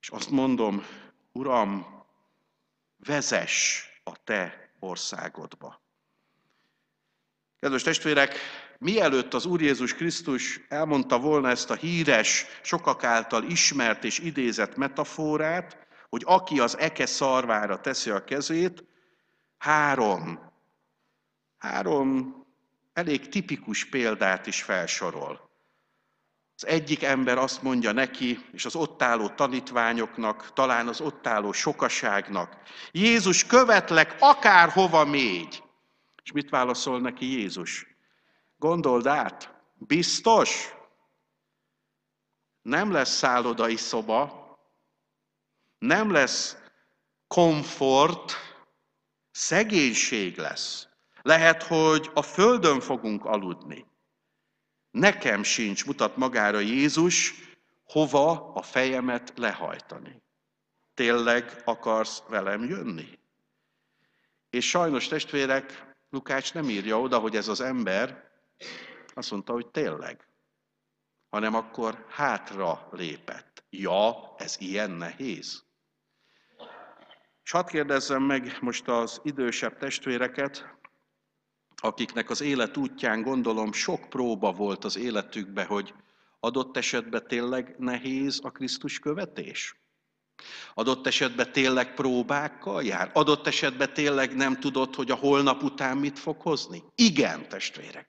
És 0.00 0.08
azt 0.08 0.30
mondom, 0.30 0.84
Uram, 1.32 1.99
vezess 3.04 3.84
a 4.04 4.22
te 4.24 4.72
országodba. 4.78 5.82
Kedves 7.60 7.82
testvérek, 7.82 8.38
mielőtt 8.78 9.34
az 9.34 9.44
Úr 9.44 9.60
Jézus 9.60 9.94
Krisztus 9.94 10.60
elmondta 10.68 11.18
volna 11.18 11.48
ezt 11.48 11.70
a 11.70 11.74
híres, 11.74 12.46
sokak 12.62 13.04
által 13.04 13.44
ismert 13.44 14.04
és 14.04 14.18
idézett 14.18 14.76
metaforát, 14.76 15.86
hogy 16.08 16.22
aki 16.26 16.60
az 16.60 16.78
eke 16.78 17.06
szarvára 17.06 17.80
teszi 17.80 18.10
a 18.10 18.24
kezét, 18.24 18.84
három, 19.58 20.52
három 21.58 22.40
elég 22.92 23.28
tipikus 23.28 23.84
példát 23.84 24.46
is 24.46 24.62
felsorol. 24.62 25.49
Az 26.62 26.66
egyik 26.66 27.02
ember 27.02 27.38
azt 27.38 27.62
mondja 27.62 27.92
neki, 27.92 28.44
és 28.52 28.64
az 28.64 28.74
ott 28.74 29.02
álló 29.02 29.28
tanítványoknak, 29.28 30.52
talán 30.52 30.88
az 30.88 31.00
ott 31.00 31.26
álló 31.26 31.52
sokaságnak, 31.52 32.56
Jézus, 32.90 33.46
követlek 33.46 34.16
akárhova 34.18 35.04
mégy. 35.04 35.62
És 36.22 36.32
mit 36.32 36.50
válaszol 36.50 37.00
neki 37.00 37.26
Jézus? 37.26 37.86
Gondold 38.56 39.06
át, 39.06 39.54
biztos, 39.78 40.74
nem 42.62 42.92
lesz 42.92 43.16
szállodai 43.16 43.76
szoba, 43.76 44.48
nem 45.78 46.10
lesz 46.10 46.56
komfort, 47.26 48.32
szegénység 49.30 50.36
lesz. 50.36 50.88
Lehet, 51.22 51.62
hogy 51.62 52.10
a 52.14 52.22
földön 52.22 52.80
fogunk 52.80 53.24
aludni. 53.24 53.89
Nekem 54.90 55.42
sincs, 55.42 55.86
mutat 55.86 56.16
magára 56.16 56.58
Jézus, 56.58 57.34
hova 57.84 58.52
a 58.52 58.62
fejemet 58.62 59.32
lehajtani. 59.36 60.22
Tényleg 60.94 61.62
akarsz 61.64 62.22
velem 62.28 62.64
jönni? 62.64 63.18
És 64.50 64.68
sajnos 64.68 65.08
testvérek, 65.08 65.88
Lukács 66.10 66.54
nem 66.54 66.68
írja 66.68 67.00
oda, 67.00 67.18
hogy 67.18 67.36
ez 67.36 67.48
az 67.48 67.60
ember 67.60 68.30
azt 69.14 69.30
mondta, 69.30 69.52
hogy 69.52 69.66
tényleg, 69.66 70.28
hanem 71.28 71.54
akkor 71.54 72.06
hátra 72.08 72.88
lépett. 72.90 73.64
Ja, 73.70 74.34
ez 74.36 74.56
ilyen 74.58 74.90
nehéz. 74.90 75.64
És 77.44 77.50
hadd 77.50 77.66
kérdezzem 77.66 78.22
meg 78.22 78.56
most 78.60 78.88
az 78.88 79.20
idősebb 79.22 79.78
testvéreket, 79.78 80.78
akiknek 81.80 82.30
az 82.30 82.40
élet 82.40 82.76
útján 82.76 83.22
gondolom 83.22 83.72
sok 83.72 84.08
próba 84.08 84.52
volt 84.52 84.84
az 84.84 84.96
életükbe, 84.96 85.64
hogy 85.64 85.94
adott 86.40 86.76
esetben 86.76 87.24
tényleg 87.28 87.74
nehéz 87.78 88.40
a 88.42 88.50
Krisztus 88.50 88.98
követés? 88.98 89.74
Adott 90.74 91.06
esetben 91.06 91.52
tényleg 91.52 91.94
próbákkal 91.94 92.82
jár? 92.82 93.10
Adott 93.14 93.46
esetben 93.46 93.92
tényleg 93.92 94.36
nem 94.36 94.60
tudod, 94.60 94.94
hogy 94.94 95.10
a 95.10 95.14
holnap 95.14 95.62
után 95.62 95.96
mit 95.96 96.18
fog 96.18 96.40
hozni? 96.40 96.82
Igen, 96.94 97.48
testvérek. 97.48 98.08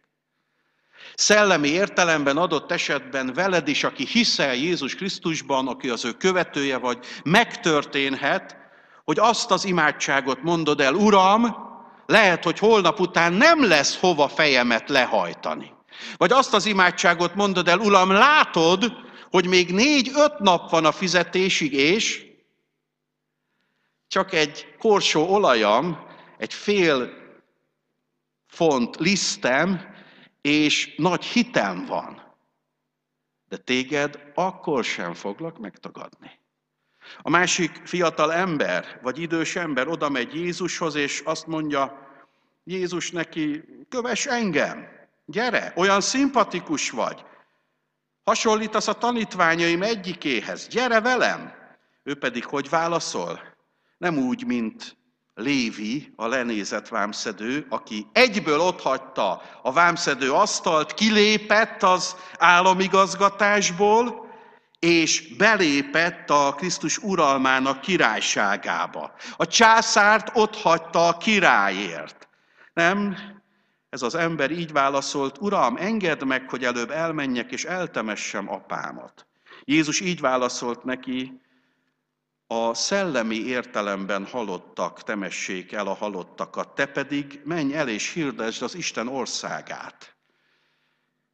Szellemi 1.15 1.67
értelemben 1.67 2.37
adott 2.37 2.71
esetben 2.71 3.33
veled 3.33 3.67
is, 3.67 3.83
aki 3.83 4.05
hiszel 4.05 4.55
Jézus 4.55 4.95
Krisztusban, 4.95 5.67
aki 5.67 5.89
az 5.89 6.05
ő 6.05 6.11
követője 6.11 6.77
vagy, 6.77 7.05
megtörténhet, 7.23 8.57
hogy 9.03 9.19
azt 9.19 9.51
az 9.51 9.65
imádságot 9.65 10.41
mondod 10.41 10.81
el, 10.81 10.93
Uram, 10.93 11.70
lehet, 12.11 12.43
hogy 12.43 12.59
holnap 12.59 12.99
után 12.99 13.33
nem 13.33 13.67
lesz 13.67 13.99
hova 13.99 14.27
fejemet 14.27 14.89
lehajtani. 14.89 15.73
Vagy 16.17 16.31
azt 16.31 16.53
az 16.53 16.65
imádságot 16.65 17.35
mondod 17.35 17.67
el, 17.67 17.79
Uram, 17.79 18.11
látod, 18.11 18.93
hogy 19.31 19.47
még 19.47 19.73
négy-öt 19.73 20.39
nap 20.39 20.69
van 20.69 20.85
a 20.85 20.91
fizetésig, 20.91 21.73
és 21.73 22.25
csak 24.07 24.33
egy 24.33 24.75
korsó 24.77 25.33
olajam, 25.33 26.05
egy 26.37 26.53
fél 26.53 27.09
font 28.47 28.95
lisztem, 28.95 29.95
és 30.41 30.93
nagy 30.97 31.25
hitem 31.25 31.85
van. 31.85 32.35
De 33.49 33.57
téged 33.57 34.31
akkor 34.35 34.83
sem 34.83 35.13
foglak 35.13 35.59
megtagadni. 35.59 36.39
A 37.21 37.29
másik 37.29 37.81
fiatal 37.83 38.33
ember, 38.33 38.99
vagy 39.01 39.19
idős 39.19 39.55
ember 39.55 39.87
oda 39.87 40.09
megy 40.09 40.35
Jézushoz, 40.35 40.95
és 40.95 41.21
azt 41.25 41.47
mondja 41.47 42.07
Jézus 42.63 43.11
neki, 43.11 43.63
kövess 43.89 44.25
engem, 44.25 44.87
gyere, 45.25 45.73
olyan 45.75 46.01
szimpatikus 46.01 46.89
vagy. 46.89 47.23
Hasonlítasz 48.23 48.87
a 48.87 48.93
tanítványaim 48.93 49.81
egyikéhez, 49.81 50.67
gyere 50.67 51.01
velem. 51.01 51.53
Ő 52.03 52.15
pedig 52.15 52.45
hogy 52.45 52.69
válaszol? 52.69 53.39
Nem 53.97 54.17
úgy, 54.17 54.45
mint 54.45 54.97
Lévi, 55.35 56.13
a 56.15 56.27
lenézett 56.27 56.87
vámszedő, 56.87 57.65
aki 57.69 58.07
egyből 58.11 58.59
otthagyta 58.59 59.41
a 59.61 59.71
vámszedő 59.71 60.31
asztalt, 60.31 60.93
kilépett 60.93 61.83
az 61.83 62.15
államigazgatásból, 62.37 64.30
és 64.81 65.35
belépett 65.37 66.29
a 66.29 66.53
Krisztus 66.57 66.97
uralmának 66.97 67.81
királyságába. 67.81 69.13
A 69.37 69.47
császárt 69.47 70.29
ott 70.33 70.55
hagyta 70.55 71.07
a 71.07 71.17
királyért. 71.17 72.27
Nem, 72.73 73.17
ez 73.89 74.01
az 74.01 74.15
ember 74.15 74.51
így 74.51 74.71
válaszolt, 74.71 75.37
Uram, 75.37 75.77
engedd 75.77 76.25
meg, 76.25 76.49
hogy 76.49 76.63
előbb 76.63 76.91
elmenjek 76.91 77.51
és 77.51 77.63
eltemessem 77.63 78.49
apámat. 78.49 79.27
Jézus 79.63 79.99
így 79.99 80.19
válaszolt 80.19 80.83
neki, 80.83 81.41
a 82.47 82.73
szellemi 82.73 83.35
értelemben 83.35 84.25
halottak 84.25 85.03
temessék 85.03 85.71
el 85.71 85.87
a 85.87 85.93
halottakat, 85.93 86.75
te 86.75 86.85
pedig 86.85 87.41
menj 87.43 87.73
el 87.73 87.89
és 87.89 88.13
hirdesd 88.13 88.61
az 88.61 88.75
Isten 88.75 89.07
országát. 89.07 90.15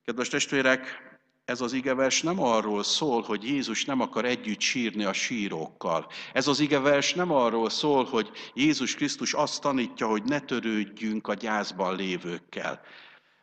Kedves 0.05 0.27
testvérek, 0.27 1.06
ez 1.47 1.61
az 1.61 1.73
igevers 1.73 2.21
nem 2.21 2.41
arról 2.41 2.83
szól, 2.83 3.21
hogy 3.21 3.43
Jézus 3.43 3.85
nem 3.85 4.01
akar 4.01 4.25
együtt 4.25 4.59
sírni 4.59 5.03
a 5.03 5.13
sírókkal. 5.13 6.07
Ez 6.33 6.47
az 6.47 6.60
igevers 6.60 7.13
nem 7.13 7.31
arról 7.31 7.69
szól, 7.69 8.05
hogy 8.05 8.29
Jézus 8.53 8.95
Krisztus 8.95 9.33
azt 9.33 9.62
tanítja, 9.62 10.07
hogy 10.07 10.23
ne 10.23 10.39
törődjünk 10.39 11.27
a 11.27 11.33
gyászban 11.33 11.95
lévőkkel. 11.95 12.81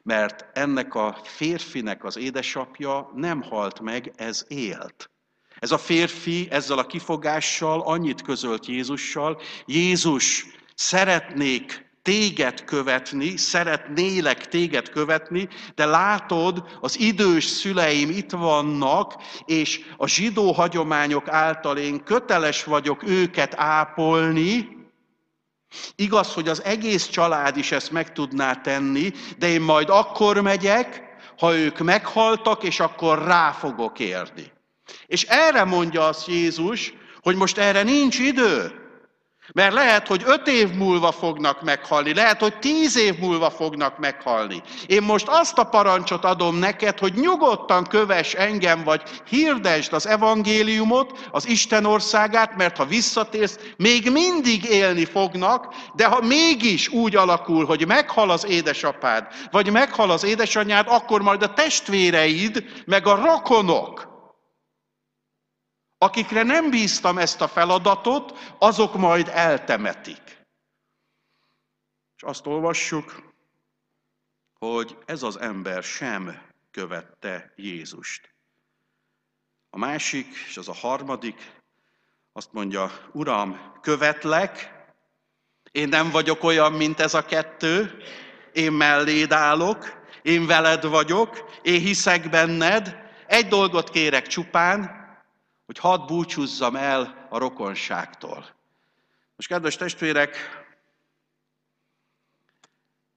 Mert 0.03 0.59
ennek 0.59 0.95
a 0.95 1.19
férfinek 1.23 2.05
az 2.05 2.17
édesapja 2.17 3.11
nem 3.15 3.43
halt 3.43 3.81
meg, 3.81 4.13
ez 4.17 4.45
élt. 4.49 5.11
Ez 5.59 5.71
a 5.71 5.79
férfi 5.79 6.49
ezzel 6.51 6.79
a 6.79 6.87
kifogással 6.87 7.81
annyit 7.81 8.23
közölt 8.23 8.67
Jézussal, 8.67 9.41
Jézus, 9.67 10.47
szeretnék 10.75 11.84
téged 12.05 12.65
követni, 12.65 13.37
szeretnélek 13.37 14.49
téged 14.49 14.89
követni, 14.89 15.49
de 15.75 15.85
látod, 15.85 16.65
az 16.81 16.99
idős 16.99 17.45
szüleim 17.45 18.11
itt 18.11 18.31
vannak, 18.31 19.23
és 19.45 19.81
a 19.97 20.09
zsidó 20.09 20.53
hagyományok 20.53 21.29
által 21.29 21.77
én 21.77 22.05
köteles 22.05 22.65
vagyok 22.65 23.03
őket 23.03 23.55
ápolni, 23.57 24.83
Igaz, 25.97 26.35
hogy 26.35 26.49
az 26.49 26.63
egész 26.63 27.09
család 27.09 27.57
is 27.57 27.73
ezt 27.73 27.91
meg 27.91 28.13
tudná 28.13 28.55
tenni, 28.55 29.13
de 29.39 29.49
én 29.49 29.61
majd 29.61 29.89
akkor 29.89 30.41
megyek, 30.41 31.03
ha 31.39 31.57
ők 31.57 31.79
meghaltak, 31.79 32.63
és 32.63 32.81
akkor 32.81 33.25
rá 33.25 33.53
fogok 33.53 33.99
érni. 33.99 34.53
És 35.07 35.23
erre 35.23 35.65
mondja 35.65 36.07
azt 36.07 36.27
Jézus, 36.27 36.93
hogy 37.23 37.37
most 37.37 37.59
erre 37.59 37.83
nincs 37.83 38.19
idő. 38.19 38.84
Mert 39.53 39.73
lehet, 39.73 40.07
hogy 40.07 40.23
öt 40.27 40.49
év 40.49 40.71
múlva 40.71 41.13
fognak 41.13 41.63
meghalni, 41.63 42.15
lehet, 42.15 42.41
hogy 42.41 42.59
tíz 42.59 42.97
év 42.97 43.19
múlva 43.19 43.51
fognak 43.51 43.99
meghalni. 43.99 44.63
Én 44.87 45.03
most 45.03 45.29
azt 45.29 45.59
a 45.59 45.65
parancsot 45.65 46.25
adom 46.25 46.57
neked, 46.57 46.99
hogy 46.99 47.15
nyugodtan 47.15 47.85
kövess 47.85 48.35
engem, 48.35 48.85
vagy 48.85 49.03
hirdesd 49.29 49.93
az 49.93 50.07
evangéliumot, 50.07 51.29
az 51.31 51.49
Isten 51.49 51.85
országát, 51.85 52.57
mert 52.57 52.77
ha 52.77 52.85
visszatérsz, 52.85 53.59
még 53.77 54.11
mindig 54.11 54.65
élni 54.65 55.05
fognak, 55.05 55.75
de 55.95 56.07
ha 56.07 56.21
mégis 56.21 56.89
úgy 56.89 57.17
alakul, 57.17 57.65
hogy 57.65 57.87
meghal 57.87 58.31
az 58.31 58.47
édesapád, 58.47 59.27
vagy 59.51 59.71
meghal 59.71 60.11
az 60.11 60.25
édesanyád, 60.25 60.87
akkor 60.89 61.23
majd 61.23 61.43
a 61.43 61.53
testvéreid, 61.53 62.65
meg 62.87 63.07
a 63.07 63.15
rokonok, 63.15 64.14
Akikre 65.99 66.43
nem 66.43 66.71
bíztam 66.71 67.19
ezt 67.19 67.41
a 67.41 67.49
feladatot, 67.49 68.55
azok 68.59 68.95
majd 68.95 69.29
eltemetik. 69.29 70.23
És 72.17 72.23
azt 72.23 72.47
olvassuk, 72.47 73.33
hogy 74.59 74.97
ez 75.05 75.23
az 75.23 75.37
ember 75.41 75.83
sem 75.83 76.43
követte 76.71 77.53
Jézust. 77.57 78.35
A 79.71 79.79
másik, 79.79 80.27
és 80.49 80.57
az 80.57 80.69
a 80.69 80.75
harmadik, 80.75 81.53
azt 82.33 82.53
mondja, 82.53 82.91
Uram, 83.13 83.79
követlek, 83.81 84.73
én 85.71 85.89
nem 85.89 86.11
vagyok 86.11 86.45
olyan, 86.45 86.73
mint 86.73 87.01
ez 87.01 87.15
a 87.15 87.25
kettő, 87.25 88.03
én 88.53 88.73
melléd 88.73 89.33
állok, 89.33 90.03
én 90.23 90.47
veled 90.47 90.87
vagyok, 90.87 91.59
én 91.63 91.81
hiszek 91.81 92.31
benned, 92.31 92.97
egy 93.27 93.49
dolgot 93.49 93.91
kérek 93.91 94.27
csupán, 94.27 95.04
hogy 95.67 95.79
hadd 95.79 96.07
búcsúzzam 96.07 96.77
el 96.77 97.27
a 97.31 97.39
rokonságtól. 97.39 98.55
Most, 99.37 99.49
kedves 99.49 99.77
testvérek, 99.77 100.37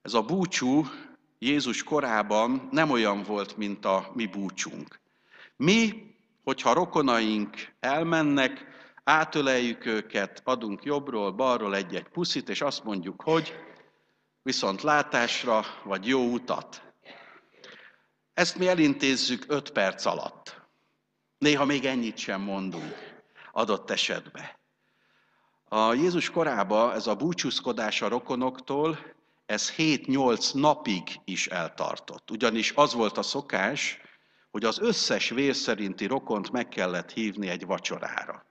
ez 0.01 0.13
a 0.13 0.21
búcsú 0.21 0.85
Jézus 1.39 1.83
korában 1.83 2.67
nem 2.71 2.91
olyan 2.91 3.23
volt, 3.23 3.57
mint 3.57 3.85
a 3.85 4.11
mi 4.13 4.25
búcsunk. 4.25 4.99
Mi, 5.55 6.15
hogyha 6.43 6.73
rokonaink 6.73 7.73
elmennek, 7.79 8.65
átöleljük 9.03 9.85
őket, 9.85 10.41
adunk 10.43 10.83
jobbról, 10.83 11.31
balról 11.31 11.75
egy-egy 11.75 12.09
puszit, 12.09 12.49
és 12.49 12.61
azt 12.61 12.83
mondjuk, 12.83 13.21
hogy 13.21 13.53
viszont 14.41 14.81
látásra, 14.81 15.65
vagy 15.83 16.07
jó 16.07 16.31
utat. 16.31 16.81
Ezt 18.33 18.57
mi 18.57 18.67
elintézzük 18.67 19.45
öt 19.47 19.71
perc 19.71 20.05
alatt. 20.05 20.56
Néha 21.37 21.65
még 21.65 21.85
ennyit 21.85 22.17
sem 22.17 22.41
mondunk 22.41 23.21
adott 23.51 23.89
esetben. 23.89 24.45
A 25.69 25.93
Jézus 25.93 26.29
korába 26.29 26.93
ez 26.93 27.07
a 27.07 27.15
búcsúzkodás 27.15 28.01
a 28.01 28.07
rokonoktól, 28.07 28.99
ez 29.45 29.73
7-8 29.77 30.53
napig 30.53 31.03
is 31.25 31.47
eltartott. 31.47 32.31
Ugyanis 32.31 32.71
az 32.75 32.93
volt 32.93 33.17
a 33.17 33.21
szokás, 33.21 34.01
hogy 34.51 34.63
az 34.63 34.79
összes 34.79 35.29
vér 35.29 35.55
szerinti 35.55 36.05
rokont 36.05 36.51
meg 36.51 36.67
kellett 36.67 37.11
hívni 37.11 37.47
egy 37.47 37.65
vacsorára. 37.65 38.45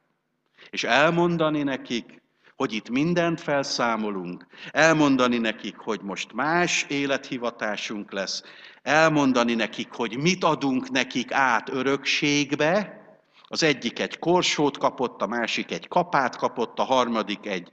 És 0.70 0.84
elmondani 0.84 1.62
nekik, 1.62 2.22
hogy 2.56 2.72
itt 2.72 2.88
mindent 2.88 3.40
felszámolunk, 3.40 4.46
elmondani 4.70 5.38
nekik, 5.38 5.76
hogy 5.76 6.00
most 6.02 6.32
más 6.32 6.86
élethivatásunk 6.88 8.12
lesz, 8.12 8.42
elmondani 8.82 9.54
nekik, 9.54 9.92
hogy 9.92 10.18
mit 10.18 10.44
adunk 10.44 10.90
nekik 10.90 11.32
át 11.32 11.68
örökségbe, 11.68 13.00
az 13.48 13.62
egyik 13.62 13.98
egy 13.98 14.18
korsót 14.18 14.78
kapott, 14.78 15.22
a 15.22 15.26
másik 15.26 15.70
egy 15.70 15.88
kapát 15.88 16.36
kapott, 16.36 16.78
a 16.78 16.82
harmadik 16.82 17.46
egy 17.46 17.68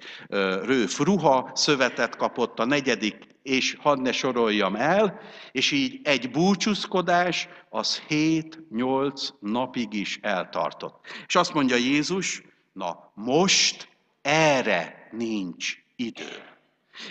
rőf 0.64 1.00
ruha 1.00 1.52
szövetet 1.54 2.16
kapott, 2.16 2.60
a 2.60 2.66
negyedik 2.66 3.28
és 3.44 3.78
hadd 3.80 4.02
ne 4.02 4.12
soroljam 4.12 4.76
el, 4.76 5.20
és 5.52 5.72
így 5.72 6.00
egy 6.04 6.32
búcsúzkodás 6.32 7.48
az 7.70 8.02
7-8 8.10 9.30
napig 9.40 9.94
is 9.94 10.20
eltartott. 10.22 11.06
És 11.28 11.36
azt 11.36 11.54
mondja 11.54 11.76
Jézus, 11.76 12.44
na 12.74 13.12
most 13.14 13.93
erre 14.24 15.08
nincs 15.12 15.74
idő. 15.96 16.52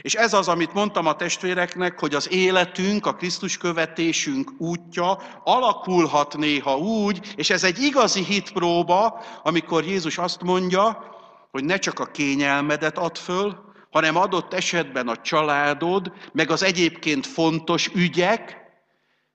És 0.00 0.14
ez 0.14 0.32
az, 0.32 0.48
amit 0.48 0.72
mondtam 0.72 1.06
a 1.06 1.16
testvéreknek, 1.16 2.00
hogy 2.00 2.14
az 2.14 2.32
életünk, 2.32 3.06
a 3.06 3.14
Krisztus 3.14 3.58
követésünk 3.58 4.52
útja 4.58 5.18
alakulhat 5.44 6.36
néha 6.36 6.78
úgy, 6.78 7.32
és 7.36 7.50
ez 7.50 7.64
egy 7.64 7.82
igazi 7.82 8.24
hitpróba, 8.24 9.22
amikor 9.42 9.84
Jézus 9.84 10.18
azt 10.18 10.42
mondja, 10.42 11.10
hogy 11.50 11.64
ne 11.64 11.76
csak 11.76 11.98
a 11.98 12.06
kényelmedet 12.06 12.98
ad 12.98 13.16
föl, 13.16 13.72
hanem 13.90 14.16
adott 14.16 14.54
esetben 14.54 15.08
a 15.08 15.16
családod, 15.16 16.12
meg 16.32 16.50
az 16.50 16.62
egyébként 16.62 17.26
fontos 17.26 17.88
ügyek 17.94 18.60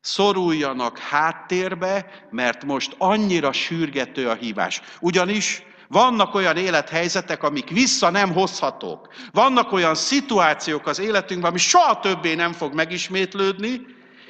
szoruljanak 0.02 0.98
háttérbe, 0.98 2.06
mert 2.30 2.66
most 2.66 2.96
annyira 2.98 3.52
sürgető 3.52 4.30
a 4.30 4.34
hívás. 4.34 4.82
Ugyanis 5.00 5.64
vannak 5.88 6.36
olyan 6.36 6.58
élethelyzetek, 6.58 7.44
amik 7.44 7.70
vissza 7.70 8.10
nem 8.10 8.34
hozhatók. 8.34 9.08
Vannak 9.32 9.72
olyan 9.72 9.96
szituációk 9.96 10.88
az 10.88 11.00
életünkben, 11.00 11.50
ami 11.50 11.60
soha 11.60 12.00
többé 12.00 12.34
nem 12.34 12.52
fog 12.54 12.74
megismétlődni, 12.74 13.82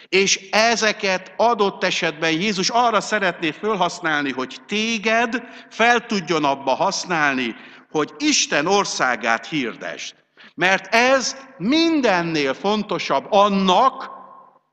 és 0.09 0.49
ezeket 0.51 1.33
adott 1.37 1.83
esetben 1.83 2.31
Jézus 2.31 2.69
arra 2.69 3.01
szeretné 3.01 3.51
felhasználni, 3.51 4.31
hogy 4.31 4.61
téged 4.67 5.43
fel 5.69 6.05
tudjon 6.05 6.43
abba 6.43 6.75
használni, 6.75 7.55
hogy 7.91 8.13
Isten 8.17 8.65
országát 8.65 9.47
hirdesd. 9.47 10.15
Mert 10.55 10.93
ez 10.95 11.37
mindennél 11.57 12.53
fontosabb 12.53 13.25
annak, 13.29 14.09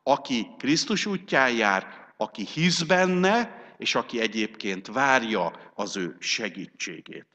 aki 0.03 0.47
Krisztus 0.59 1.07
útján 1.07 1.51
jár, 1.51 1.87
aki 2.16 2.47
hisz 2.55 2.83
benne, 2.83 3.62
és 3.77 3.95
aki 3.95 4.21
egyébként 4.21 4.87
várja 4.87 5.73
az 5.75 5.97
ő 5.97 6.17
segítségét. 6.19 7.27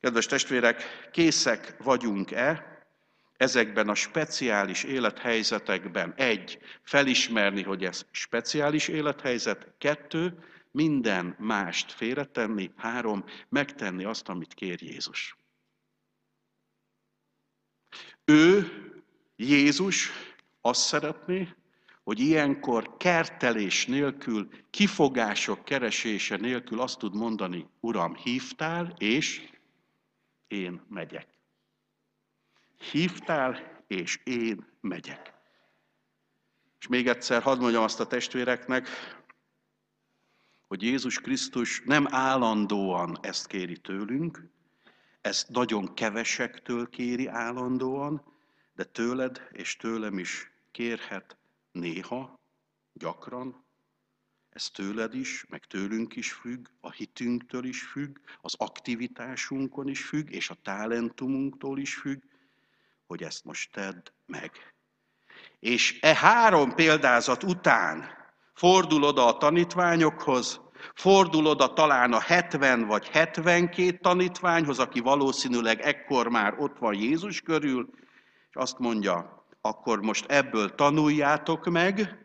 Kedves 0.00 0.26
testvérek, 0.26 1.08
készek 1.12 1.76
vagyunk-e 1.78 2.74
ezekben 3.36 3.88
a 3.88 3.94
speciális 3.94 4.82
élethelyzetekben 4.82 6.14
egy, 6.16 6.58
felismerni, 6.82 7.62
hogy 7.62 7.84
ez 7.84 8.06
speciális 8.10 8.88
élethelyzet, 8.88 9.74
kettő, 9.78 10.38
minden 10.70 11.36
mást 11.38 11.92
félretenni, 11.92 12.70
három, 12.76 13.24
megtenni 13.48 14.04
azt, 14.04 14.28
amit 14.28 14.54
kér 14.54 14.82
Jézus. 14.82 15.36
Ő, 18.24 18.68
Jézus 19.36 20.10
azt 20.60 20.80
szeretné, 20.80 21.48
hogy 22.04 22.20
ilyenkor 22.20 22.96
kertelés 22.96 23.86
nélkül, 23.86 24.48
kifogások 24.70 25.64
keresése 25.64 26.36
nélkül 26.36 26.80
azt 26.80 26.98
tud 26.98 27.14
mondani, 27.14 27.68
Uram, 27.80 28.14
hívtál, 28.14 28.94
és 28.98 29.50
én 30.48 30.82
megyek. 30.88 31.28
Hívtál, 32.90 33.82
és 33.86 34.20
én 34.24 34.66
megyek. 34.80 35.32
És 36.80 36.86
még 36.86 37.06
egyszer 37.08 37.42
hadd 37.42 37.58
mondjam 37.58 37.82
azt 37.82 38.00
a 38.00 38.06
testvéreknek, 38.06 38.88
hogy 40.66 40.82
Jézus 40.82 41.20
Krisztus 41.20 41.82
nem 41.84 42.06
állandóan 42.10 43.18
ezt 43.22 43.46
kéri 43.46 43.76
tőlünk, 43.76 44.48
ezt 45.20 45.48
nagyon 45.48 45.94
kevesektől 45.94 46.88
kéri 46.88 47.26
állandóan, 47.26 48.22
de 48.74 48.84
tőled 48.84 49.48
és 49.52 49.76
tőlem 49.76 50.18
is 50.18 50.50
kérhet 50.70 51.36
néha, 51.74 52.40
gyakran, 52.92 53.64
ez 54.48 54.70
tőled 54.70 55.14
is, 55.14 55.44
meg 55.48 55.64
tőlünk 55.64 56.16
is 56.16 56.32
függ, 56.32 56.66
a 56.80 56.90
hitünktől 56.90 57.64
is 57.64 57.82
függ, 57.82 58.18
az 58.40 58.54
aktivitásunkon 58.58 59.88
is 59.88 60.04
függ, 60.04 60.30
és 60.30 60.50
a 60.50 60.56
talentumunktól 60.62 61.78
is 61.78 61.94
függ, 61.94 62.22
hogy 63.06 63.22
ezt 63.22 63.44
most 63.44 63.72
tedd 63.72 64.10
meg. 64.26 64.50
És 65.58 65.98
e 66.00 66.14
három 66.14 66.74
példázat 66.74 67.42
után 67.42 68.08
fordul 68.52 69.02
oda 69.02 69.26
a 69.26 69.36
tanítványokhoz, 69.36 70.60
fordul 70.94 71.46
oda 71.46 71.72
talán 71.72 72.12
a 72.12 72.20
70 72.20 72.86
vagy 72.86 73.08
72 73.08 73.98
tanítványhoz, 73.98 74.78
aki 74.78 75.00
valószínűleg 75.00 75.80
ekkor 75.80 76.28
már 76.28 76.54
ott 76.58 76.78
van 76.78 76.94
Jézus 76.94 77.40
körül, 77.40 77.88
és 78.48 78.56
azt 78.56 78.78
mondja, 78.78 79.43
akkor 79.66 80.00
most 80.00 80.24
ebből 80.28 80.74
tanuljátok 80.74 81.64
meg, 81.64 82.18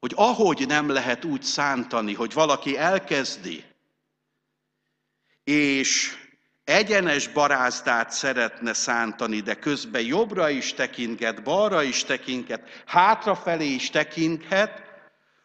hogy 0.00 0.12
ahogy 0.16 0.66
nem 0.66 0.88
lehet 0.88 1.24
úgy 1.24 1.42
szántani, 1.42 2.14
hogy 2.14 2.32
valaki 2.32 2.76
elkezdi, 2.76 3.64
és 5.44 6.16
egyenes 6.64 7.28
barázdát 7.28 8.10
szeretne 8.10 8.72
szántani, 8.72 9.40
de 9.40 9.54
közben 9.54 10.02
jobbra 10.02 10.48
is 10.48 10.74
tekintget, 10.74 11.42
balra 11.42 11.82
is 11.82 12.04
tekintget, 12.04 12.82
hátrafelé 12.86 13.66
is 13.66 13.90
tekinthet, 13.90 14.82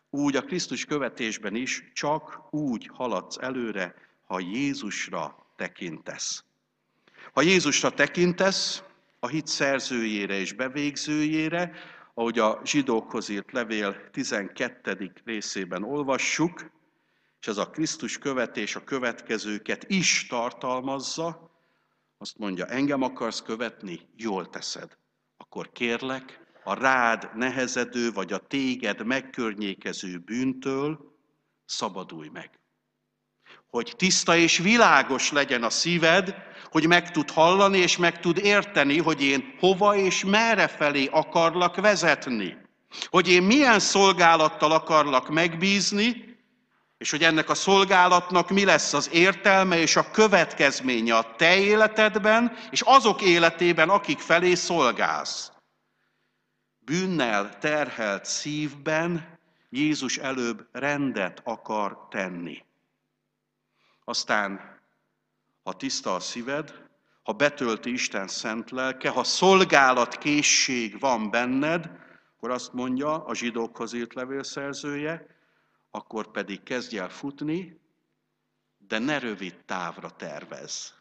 úgy 0.10 0.36
a 0.36 0.42
Krisztus 0.42 0.86
követésben 0.86 1.56
is 1.56 1.92
csak 1.94 2.40
úgy 2.50 2.90
haladsz 2.94 3.38
előre, 3.38 3.96
ha 4.26 4.40
Jézusra 4.40 5.54
tekintesz. 5.56 6.44
Ha 7.34 7.42
Jézusra 7.42 7.90
tekintesz, 7.90 8.84
a 9.24 9.28
hit 9.28 9.48
szerzőjére 9.48 10.40
és 10.40 10.54
bevégzőjére, 10.54 11.72
ahogy 12.14 12.40
a 12.40 12.62
zsidókhoz 12.66 13.30
írt 13.30 13.52
levél 13.52 14.10
12. 14.12 15.14
részében 15.26 15.84
olvassuk, 15.84 16.72
és 17.40 17.48
ez 17.48 17.58
a 17.58 17.70
Krisztus 17.70 18.18
követés 18.18 18.76
a 18.76 18.84
következőket 18.84 19.86
is 19.88 20.28
tartalmazza, 20.28 21.52
azt 22.18 22.38
mondja, 22.38 22.66
engem 22.66 23.02
akarsz 23.02 23.42
követni, 23.42 24.00
jól 24.16 24.50
teszed. 24.50 24.98
Akkor 25.38 25.72
kérlek, 25.72 26.40
a 26.64 26.74
rád 26.74 27.30
nehezedő 27.36 28.12
vagy 28.12 28.34
a 28.34 28.48
téged 28.48 29.06
megkörnyékező 29.06 30.18
bűntől 30.18 31.16
szabadulj 31.66 32.30
meg 32.30 32.63
hogy 33.74 33.94
tiszta 33.98 34.36
és 34.36 34.58
világos 34.58 35.32
legyen 35.32 35.64
a 35.64 35.70
szíved, 35.70 36.36
hogy 36.72 36.88
meg 36.88 37.12
tud 37.12 37.32
hallani 37.32 37.78
és 37.78 37.98
meg 37.98 38.20
tud 38.20 38.38
érteni, 38.38 38.98
hogy 38.98 39.22
én 39.24 39.56
hova 39.60 39.96
és 39.96 40.24
merre 40.26 40.68
felé 40.68 41.08
akarlak 41.12 41.76
vezetni. 41.76 42.58
Hogy 43.06 43.28
én 43.28 43.44
milyen 43.44 43.80
szolgálattal 43.80 44.72
akarlak 44.72 45.30
megbízni, 45.30 46.38
és 46.98 47.12
hogy 47.12 47.24
ennek 47.24 47.50
a 47.50 47.56
szolgálatnak 47.56 48.50
mi 48.50 48.66
lesz 48.66 48.94
az 48.94 49.10
értelme 49.12 49.78
és 49.78 49.96
a 49.96 50.12
következménye 50.12 51.16
a 51.16 51.36
te 51.36 51.58
életedben, 51.58 52.58
és 52.72 52.82
azok 52.82 53.22
életében, 53.22 53.90
akik 53.90 54.20
felé 54.20 54.54
szolgálsz. 54.54 55.52
Bűnnel 56.80 57.58
terhelt 57.60 58.26
szívben 58.26 59.38
Jézus 59.70 60.18
előbb 60.18 60.68
rendet 60.72 61.42
akar 61.44 62.08
tenni. 62.10 62.64
Aztán, 64.04 64.80
ha 65.64 65.74
tiszta 65.74 66.16
a 66.16 66.20
szíved, 66.20 66.90
ha 67.24 67.34
betölti 67.34 67.92
Isten 67.92 68.28
szent 68.28 68.72
lelke, 68.72 69.10
ha 69.10 69.24
szolgálatkészség 69.24 71.00
van 71.00 71.30
benned, 71.30 71.90
akkor 72.36 72.52
azt 72.52 72.74
mondja 72.74 73.26
a 73.26 73.36
zsidókhoz 73.36 73.94
írt 73.94 74.14
levélszerzője, 74.14 75.26
akkor 75.92 76.32
pedig 76.32 76.64
kezdj 76.64 76.98
el 76.98 77.10
futni, 77.10 77.82
de 78.78 79.00
ne 79.00 79.20
rövid 79.20 79.56
távra 79.66 80.10
tervez. 80.10 80.94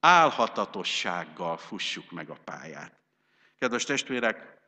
Álhatatossággal 0.00 1.56
fussuk 1.56 2.10
meg 2.10 2.30
a 2.30 2.36
pályát. 2.44 3.00
Kedves 3.58 3.84
testvérek, 3.84 4.58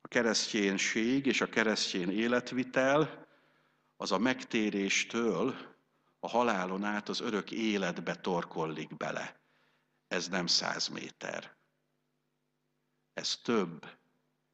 a 0.00 0.08
kereszténység 0.08 1.26
és 1.26 1.40
a 1.40 1.48
keresztény 1.48 2.18
életvitel 2.18 3.26
az 3.96 4.12
a 4.12 4.18
megtéréstől 4.18 5.54
a 6.20 6.28
halálon 6.28 6.84
át 6.84 7.08
az 7.08 7.20
örök 7.20 7.50
életbe 7.50 8.14
torkollik 8.14 8.96
bele. 8.96 9.40
Ez 10.08 10.28
nem 10.28 10.46
száz 10.46 10.88
méter. 10.88 11.56
Ez 13.12 13.36
több 13.42 13.98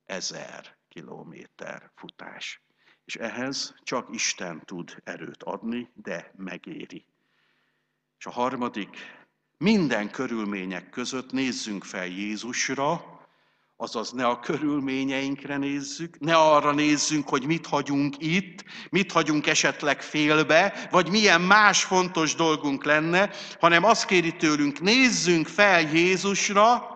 ezer 0.05 0.79
kilométer 0.89 1.91
futás. 1.95 2.63
És 3.05 3.17
ehhez 3.17 3.75
csak 3.83 4.09
Isten 4.15 4.65
tud 4.65 5.01
erőt 5.05 5.43
adni, 5.43 5.91
de 5.95 6.33
megéri. 6.37 7.07
És 8.19 8.27
a 8.27 8.31
harmadik, 8.31 8.97
minden 9.59 10.11
körülmények 10.11 10.91
között 10.91 11.33
nézzünk 11.33 11.85
fel 11.85 12.07
Jézusra, 12.07 13.16
Azaz 13.79 14.11
ne 14.11 14.27
a 14.27 14.41
körülményeinkre 14.41 15.57
nézzük, 15.57 16.19
ne 16.19 16.35
arra 16.35 16.73
nézzünk, 16.73 17.29
hogy 17.29 17.47
mit 17.47 17.67
hagyunk 17.67 18.15
itt, 18.19 18.65
mit 18.91 19.13
hagyunk 19.13 19.47
esetleg 19.47 20.03
félbe, 20.03 20.89
vagy 20.91 21.11
milyen 21.11 21.41
más 21.41 21.85
fontos 21.85 22.35
dolgunk 22.35 22.85
lenne, 22.85 23.31
hanem 23.61 23.85
azt 23.85 24.05
kéri 24.05 24.37
tőlünk, 24.37 24.81
nézzünk 24.81 25.47
fel 25.47 25.81
Jézusra, 25.81 26.95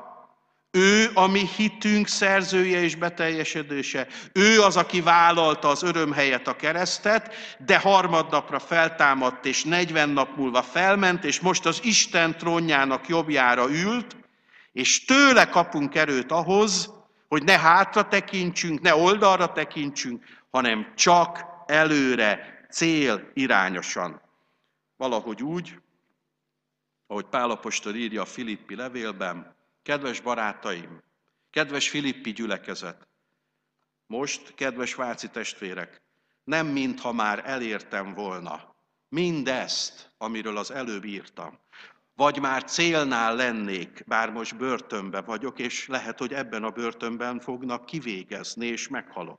Ő 0.72 1.10
a 1.14 1.26
mi 1.26 1.48
hitünk 1.56 2.06
szerzője 2.06 2.82
és 2.82 2.96
beteljesedése. 2.96 4.06
Ő 4.32 4.62
az, 4.62 4.76
aki 4.76 5.00
vállalta 5.00 5.68
az 5.68 5.82
öröm 5.82 6.12
helyet 6.12 6.48
a 6.48 6.56
keresztet, 6.56 7.34
de 7.66 7.78
harmadnapra 7.78 8.58
feltámadt, 8.58 9.46
és 9.46 9.64
40 9.64 10.08
nap 10.08 10.36
múlva 10.36 10.62
felment, 10.62 11.24
és 11.24 11.40
most 11.40 11.66
az 11.66 11.80
Isten 11.82 12.36
trónjának 12.36 13.08
jobbjára 13.08 13.70
ült, 13.70 14.19
és 14.72 15.04
tőle 15.04 15.48
kapunk 15.48 15.94
erőt 15.94 16.30
ahhoz, 16.32 16.92
hogy 17.28 17.42
ne 17.42 17.58
hátra 17.58 18.08
tekintsünk, 18.08 18.80
ne 18.80 18.94
oldalra 18.94 19.52
tekintsünk, 19.52 20.24
hanem 20.50 20.92
csak 20.94 21.44
előre, 21.66 22.64
cél 22.70 23.30
irányosan. 23.34 24.20
Valahogy 24.96 25.42
úgy, 25.42 25.80
ahogy 27.06 27.24
Pálapostól 27.24 27.94
írja 27.94 28.22
a 28.22 28.26
Filippi 28.26 28.74
levélben, 28.74 29.56
kedves 29.82 30.20
barátaim, 30.20 31.02
kedves 31.50 31.88
Filippi 31.88 32.32
gyülekezet, 32.32 33.08
most, 34.06 34.54
kedves 34.54 34.94
Váci 34.94 35.28
testvérek, 35.28 36.02
nem 36.44 36.66
mintha 36.66 37.12
már 37.12 37.42
elértem 37.44 38.14
volna 38.14 38.74
mindezt, 39.08 40.10
amiről 40.18 40.56
az 40.56 40.70
előbb 40.70 41.04
írtam. 41.04 41.58
Vagy 42.20 42.40
már 42.40 42.64
célnál 42.64 43.34
lennék, 43.34 44.04
bár 44.06 44.30
most 44.30 44.56
börtönbe 44.56 45.20
vagyok, 45.20 45.58
és 45.58 45.88
lehet, 45.88 46.18
hogy 46.18 46.32
ebben 46.32 46.64
a 46.64 46.70
börtönben 46.70 47.40
fognak 47.40 47.86
kivégezni, 47.86 48.66
és 48.66 48.88
meghalok. 48.88 49.38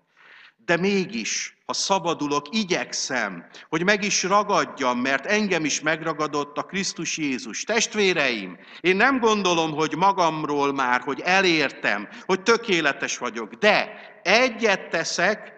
De 0.66 0.78
mégis, 0.78 1.58
ha 1.66 1.74
szabadulok, 1.74 2.46
igyekszem, 2.52 3.46
hogy 3.70 3.84
meg 3.84 4.04
is 4.04 4.24
ragadjam, 4.24 5.00
mert 5.00 5.26
engem 5.26 5.66
is 5.66 5.82
megragadott 5.82 6.58
a 6.58 6.64
Krisztus 6.64 7.18
Jézus. 7.18 7.64
Testvéreim, 7.64 8.58
én 8.80 8.96
nem 8.96 9.20
gondolom, 9.20 9.72
hogy 9.72 9.96
magamról 9.96 10.74
már, 10.74 11.02
hogy 11.02 11.20
elértem, 11.20 12.08
hogy 12.26 12.42
tökéletes 12.42 13.18
vagyok, 13.18 13.54
de 13.54 13.92
egyet 14.24 14.90
teszek, 14.90 15.54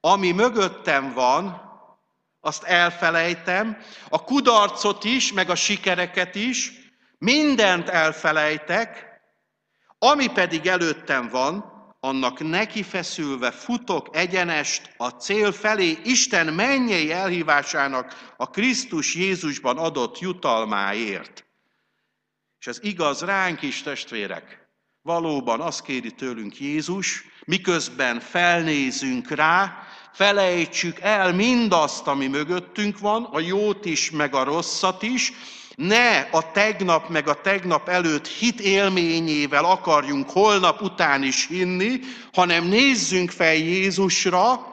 ami 0.00 0.32
mögöttem 0.32 1.12
van, 1.12 1.71
azt 2.44 2.62
elfelejtem, 2.62 3.76
a 4.08 4.24
kudarcot 4.24 5.04
is, 5.04 5.32
meg 5.32 5.50
a 5.50 5.54
sikereket 5.54 6.34
is, 6.34 6.72
mindent 7.18 7.88
elfelejtek, 7.88 9.06
ami 9.98 10.26
pedig 10.26 10.66
előttem 10.66 11.28
van, 11.28 11.70
annak 12.00 12.40
neki 12.40 12.82
feszülve 12.82 13.50
futok 13.50 14.16
egyenest 14.16 14.94
a 14.96 15.08
cél 15.08 15.52
felé 15.52 15.98
Isten 16.04 16.54
mennyei 16.54 17.12
elhívásának 17.12 18.32
a 18.36 18.50
Krisztus 18.50 19.14
Jézusban 19.14 19.78
adott 19.78 20.18
jutalmáért. 20.18 21.46
És 22.58 22.66
ez 22.66 22.78
igaz 22.82 23.20
ránk 23.20 23.62
is, 23.62 23.82
testvérek. 23.82 24.68
Valóban 25.02 25.60
azt 25.60 25.82
kéri 25.82 26.10
tőlünk 26.10 26.60
Jézus, 26.60 27.24
miközben 27.44 28.20
felnézünk 28.20 29.30
rá, 29.30 29.86
felejtsük 30.12 31.00
el 31.00 31.32
mindazt, 31.32 32.06
ami 32.06 32.26
mögöttünk 32.26 32.98
van, 32.98 33.24
a 33.24 33.40
jót 33.40 33.84
is, 33.84 34.10
meg 34.10 34.34
a 34.34 34.44
rosszat 34.44 35.02
is, 35.02 35.32
ne 35.76 36.18
a 36.18 36.50
tegnap 36.52 37.08
meg 37.08 37.28
a 37.28 37.40
tegnap 37.40 37.88
előtt 37.88 38.26
hit 38.26 38.60
élményével 38.60 39.64
akarjunk 39.64 40.30
holnap 40.30 40.80
után 40.80 41.22
is 41.22 41.46
hinni, 41.46 42.00
hanem 42.32 42.64
nézzünk 42.64 43.30
fel 43.30 43.54
Jézusra, 43.54 44.72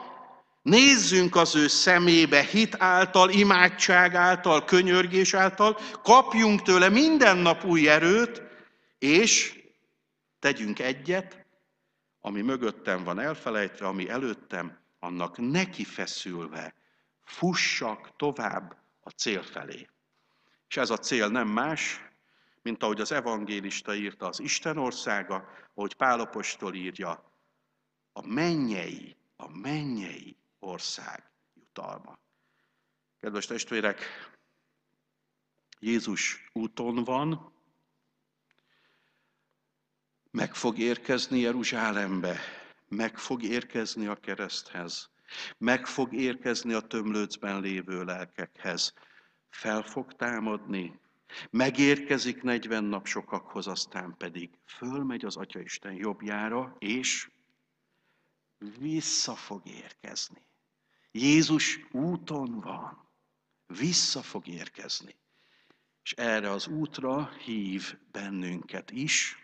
nézzünk 0.62 1.36
az 1.36 1.56
ő 1.56 1.68
szemébe 1.68 2.40
hit 2.42 2.76
által, 2.78 3.30
imádság 3.30 4.14
által, 4.14 4.64
könyörgés 4.64 5.34
által, 5.34 5.78
kapjunk 6.02 6.62
tőle 6.62 6.88
minden 6.88 7.36
nap 7.36 7.64
új 7.64 7.88
erőt, 7.88 8.42
és 8.98 9.58
tegyünk 10.38 10.78
egyet, 10.78 11.46
ami 12.20 12.40
mögöttem 12.40 13.04
van 13.04 13.20
elfelejtve, 13.20 13.86
ami 13.86 14.08
előttem, 14.08 14.79
annak 15.00 15.38
neki 15.38 15.84
feszülve 15.84 16.74
fussak 17.22 18.16
tovább 18.16 18.76
a 19.00 19.10
cél 19.10 19.42
felé. 19.42 19.88
És 20.68 20.76
ez 20.76 20.90
a 20.90 20.96
cél 20.96 21.28
nem 21.28 21.48
más, 21.48 22.00
mint 22.62 22.82
ahogy 22.82 23.00
az 23.00 23.12
evangélista 23.12 23.94
írta 23.94 24.26
az 24.26 24.40
Isten 24.40 24.78
országa, 24.78 25.48
ahogy 25.74 25.94
Pálapostól 25.94 26.74
írja, 26.74 27.32
a 28.12 28.26
mennyei, 28.26 29.16
a 29.36 29.48
mennyei 29.48 30.36
ország 30.58 31.30
jutalma. 31.54 32.18
Kedves 33.20 33.46
testvérek, 33.46 34.02
Jézus 35.78 36.50
úton 36.52 37.04
van, 37.04 37.52
meg 40.30 40.54
fog 40.54 40.78
érkezni 40.78 41.38
Jeruzsálembe, 41.38 42.40
meg 42.90 43.18
fog 43.18 43.42
érkezni 43.42 44.06
a 44.06 44.14
kereszthez, 44.14 45.10
meg 45.58 45.86
fog 45.86 46.14
érkezni 46.14 46.72
a 46.72 46.80
tömlőcben 46.80 47.60
lévő 47.60 48.04
lelkekhez, 48.04 48.94
fel 49.48 49.82
fog 49.82 50.12
támadni, 50.12 51.00
megérkezik 51.50 52.42
40 52.42 52.84
nap 52.84 53.06
sokakhoz, 53.06 53.66
aztán 53.66 54.14
pedig 54.16 54.50
fölmegy 54.64 55.24
az 55.24 55.36
Atya 55.36 55.60
Isten 55.60 55.92
jobbjára, 55.92 56.76
és 56.78 57.30
vissza 58.78 59.34
fog 59.34 59.66
érkezni. 59.68 60.42
Jézus 61.10 61.80
úton 61.92 62.60
van, 62.60 63.08
vissza 63.66 64.22
fog 64.22 64.46
érkezni. 64.46 65.14
És 66.02 66.12
erre 66.12 66.50
az 66.50 66.66
útra 66.66 67.30
hív 67.44 67.98
bennünket 68.10 68.90
is, 68.90 69.36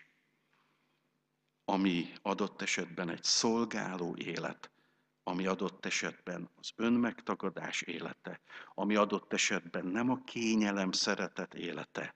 ami 1.69 2.13
adott 2.23 2.63
esetben 2.63 3.09
egy 3.09 3.23
szolgáló 3.23 4.17
élet, 4.17 4.71
ami 5.23 5.47
adott 5.47 5.87
esetben 5.87 6.51
az 6.57 6.73
önmegtagadás 6.77 7.83
élete, 7.83 8.41
ami 8.75 8.95
adott 8.95 9.33
esetben 9.33 9.87
nem 9.87 10.11
a 10.11 10.25
kényelem 10.25 10.93
szeretet 10.93 11.55
élete. 11.55 12.15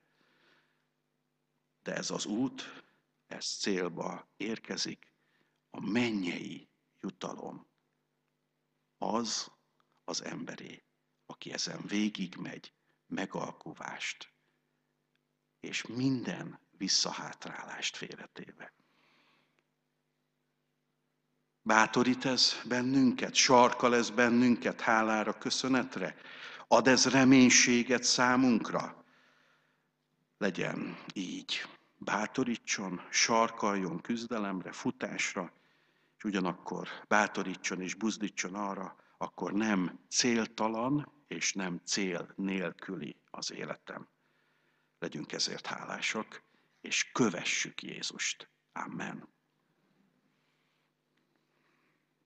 De 1.82 1.94
ez 1.94 2.10
az 2.10 2.26
út, 2.26 2.84
ez 3.26 3.46
célba 3.46 4.28
érkezik, 4.36 5.12
a 5.70 5.80
mennyei 5.80 6.68
jutalom. 7.00 7.66
Az 8.98 9.50
az 10.04 10.24
emberé, 10.24 10.84
aki 11.26 11.52
ezen 11.52 11.80
végigmegy, 11.86 12.72
megalkuvást, 13.06 14.32
és 15.60 15.86
minden 15.86 16.60
visszahátrálást 16.70 17.96
félretéve. 17.96 18.72
Bátorít 21.62 22.24
ez 22.24 22.62
bennünket, 22.68 23.34
sarkal 23.34 23.94
ez 23.94 24.10
bennünket 24.10 24.80
hálára, 24.80 25.38
köszönetre? 25.38 26.14
Ad 26.68 26.86
ez 26.86 27.06
reménységet 27.06 28.04
számunkra? 28.04 29.04
Legyen 30.38 30.98
így. 31.12 31.62
Bátorítson, 31.98 33.00
sarkaljon 33.10 34.00
küzdelemre, 34.00 34.72
futásra, 34.72 35.52
és 36.16 36.24
ugyanakkor 36.24 36.88
bátorítson 37.08 37.80
és 37.80 37.94
buzdítson 37.94 38.54
arra, 38.54 38.96
akkor 39.18 39.52
nem 39.52 39.98
céltalan 40.08 41.12
és 41.28 41.52
nem 41.52 41.80
cél 41.84 42.32
nélküli 42.36 43.16
az 43.30 43.52
életem. 43.52 44.08
Legyünk 44.98 45.32
ezért 45.32 45.66
hálásak, 45.66 46.42
és 46.80 47.10
kövessük 47.12 47.82
Jézust. 47.82 48.50
Amen. 48.72 49.28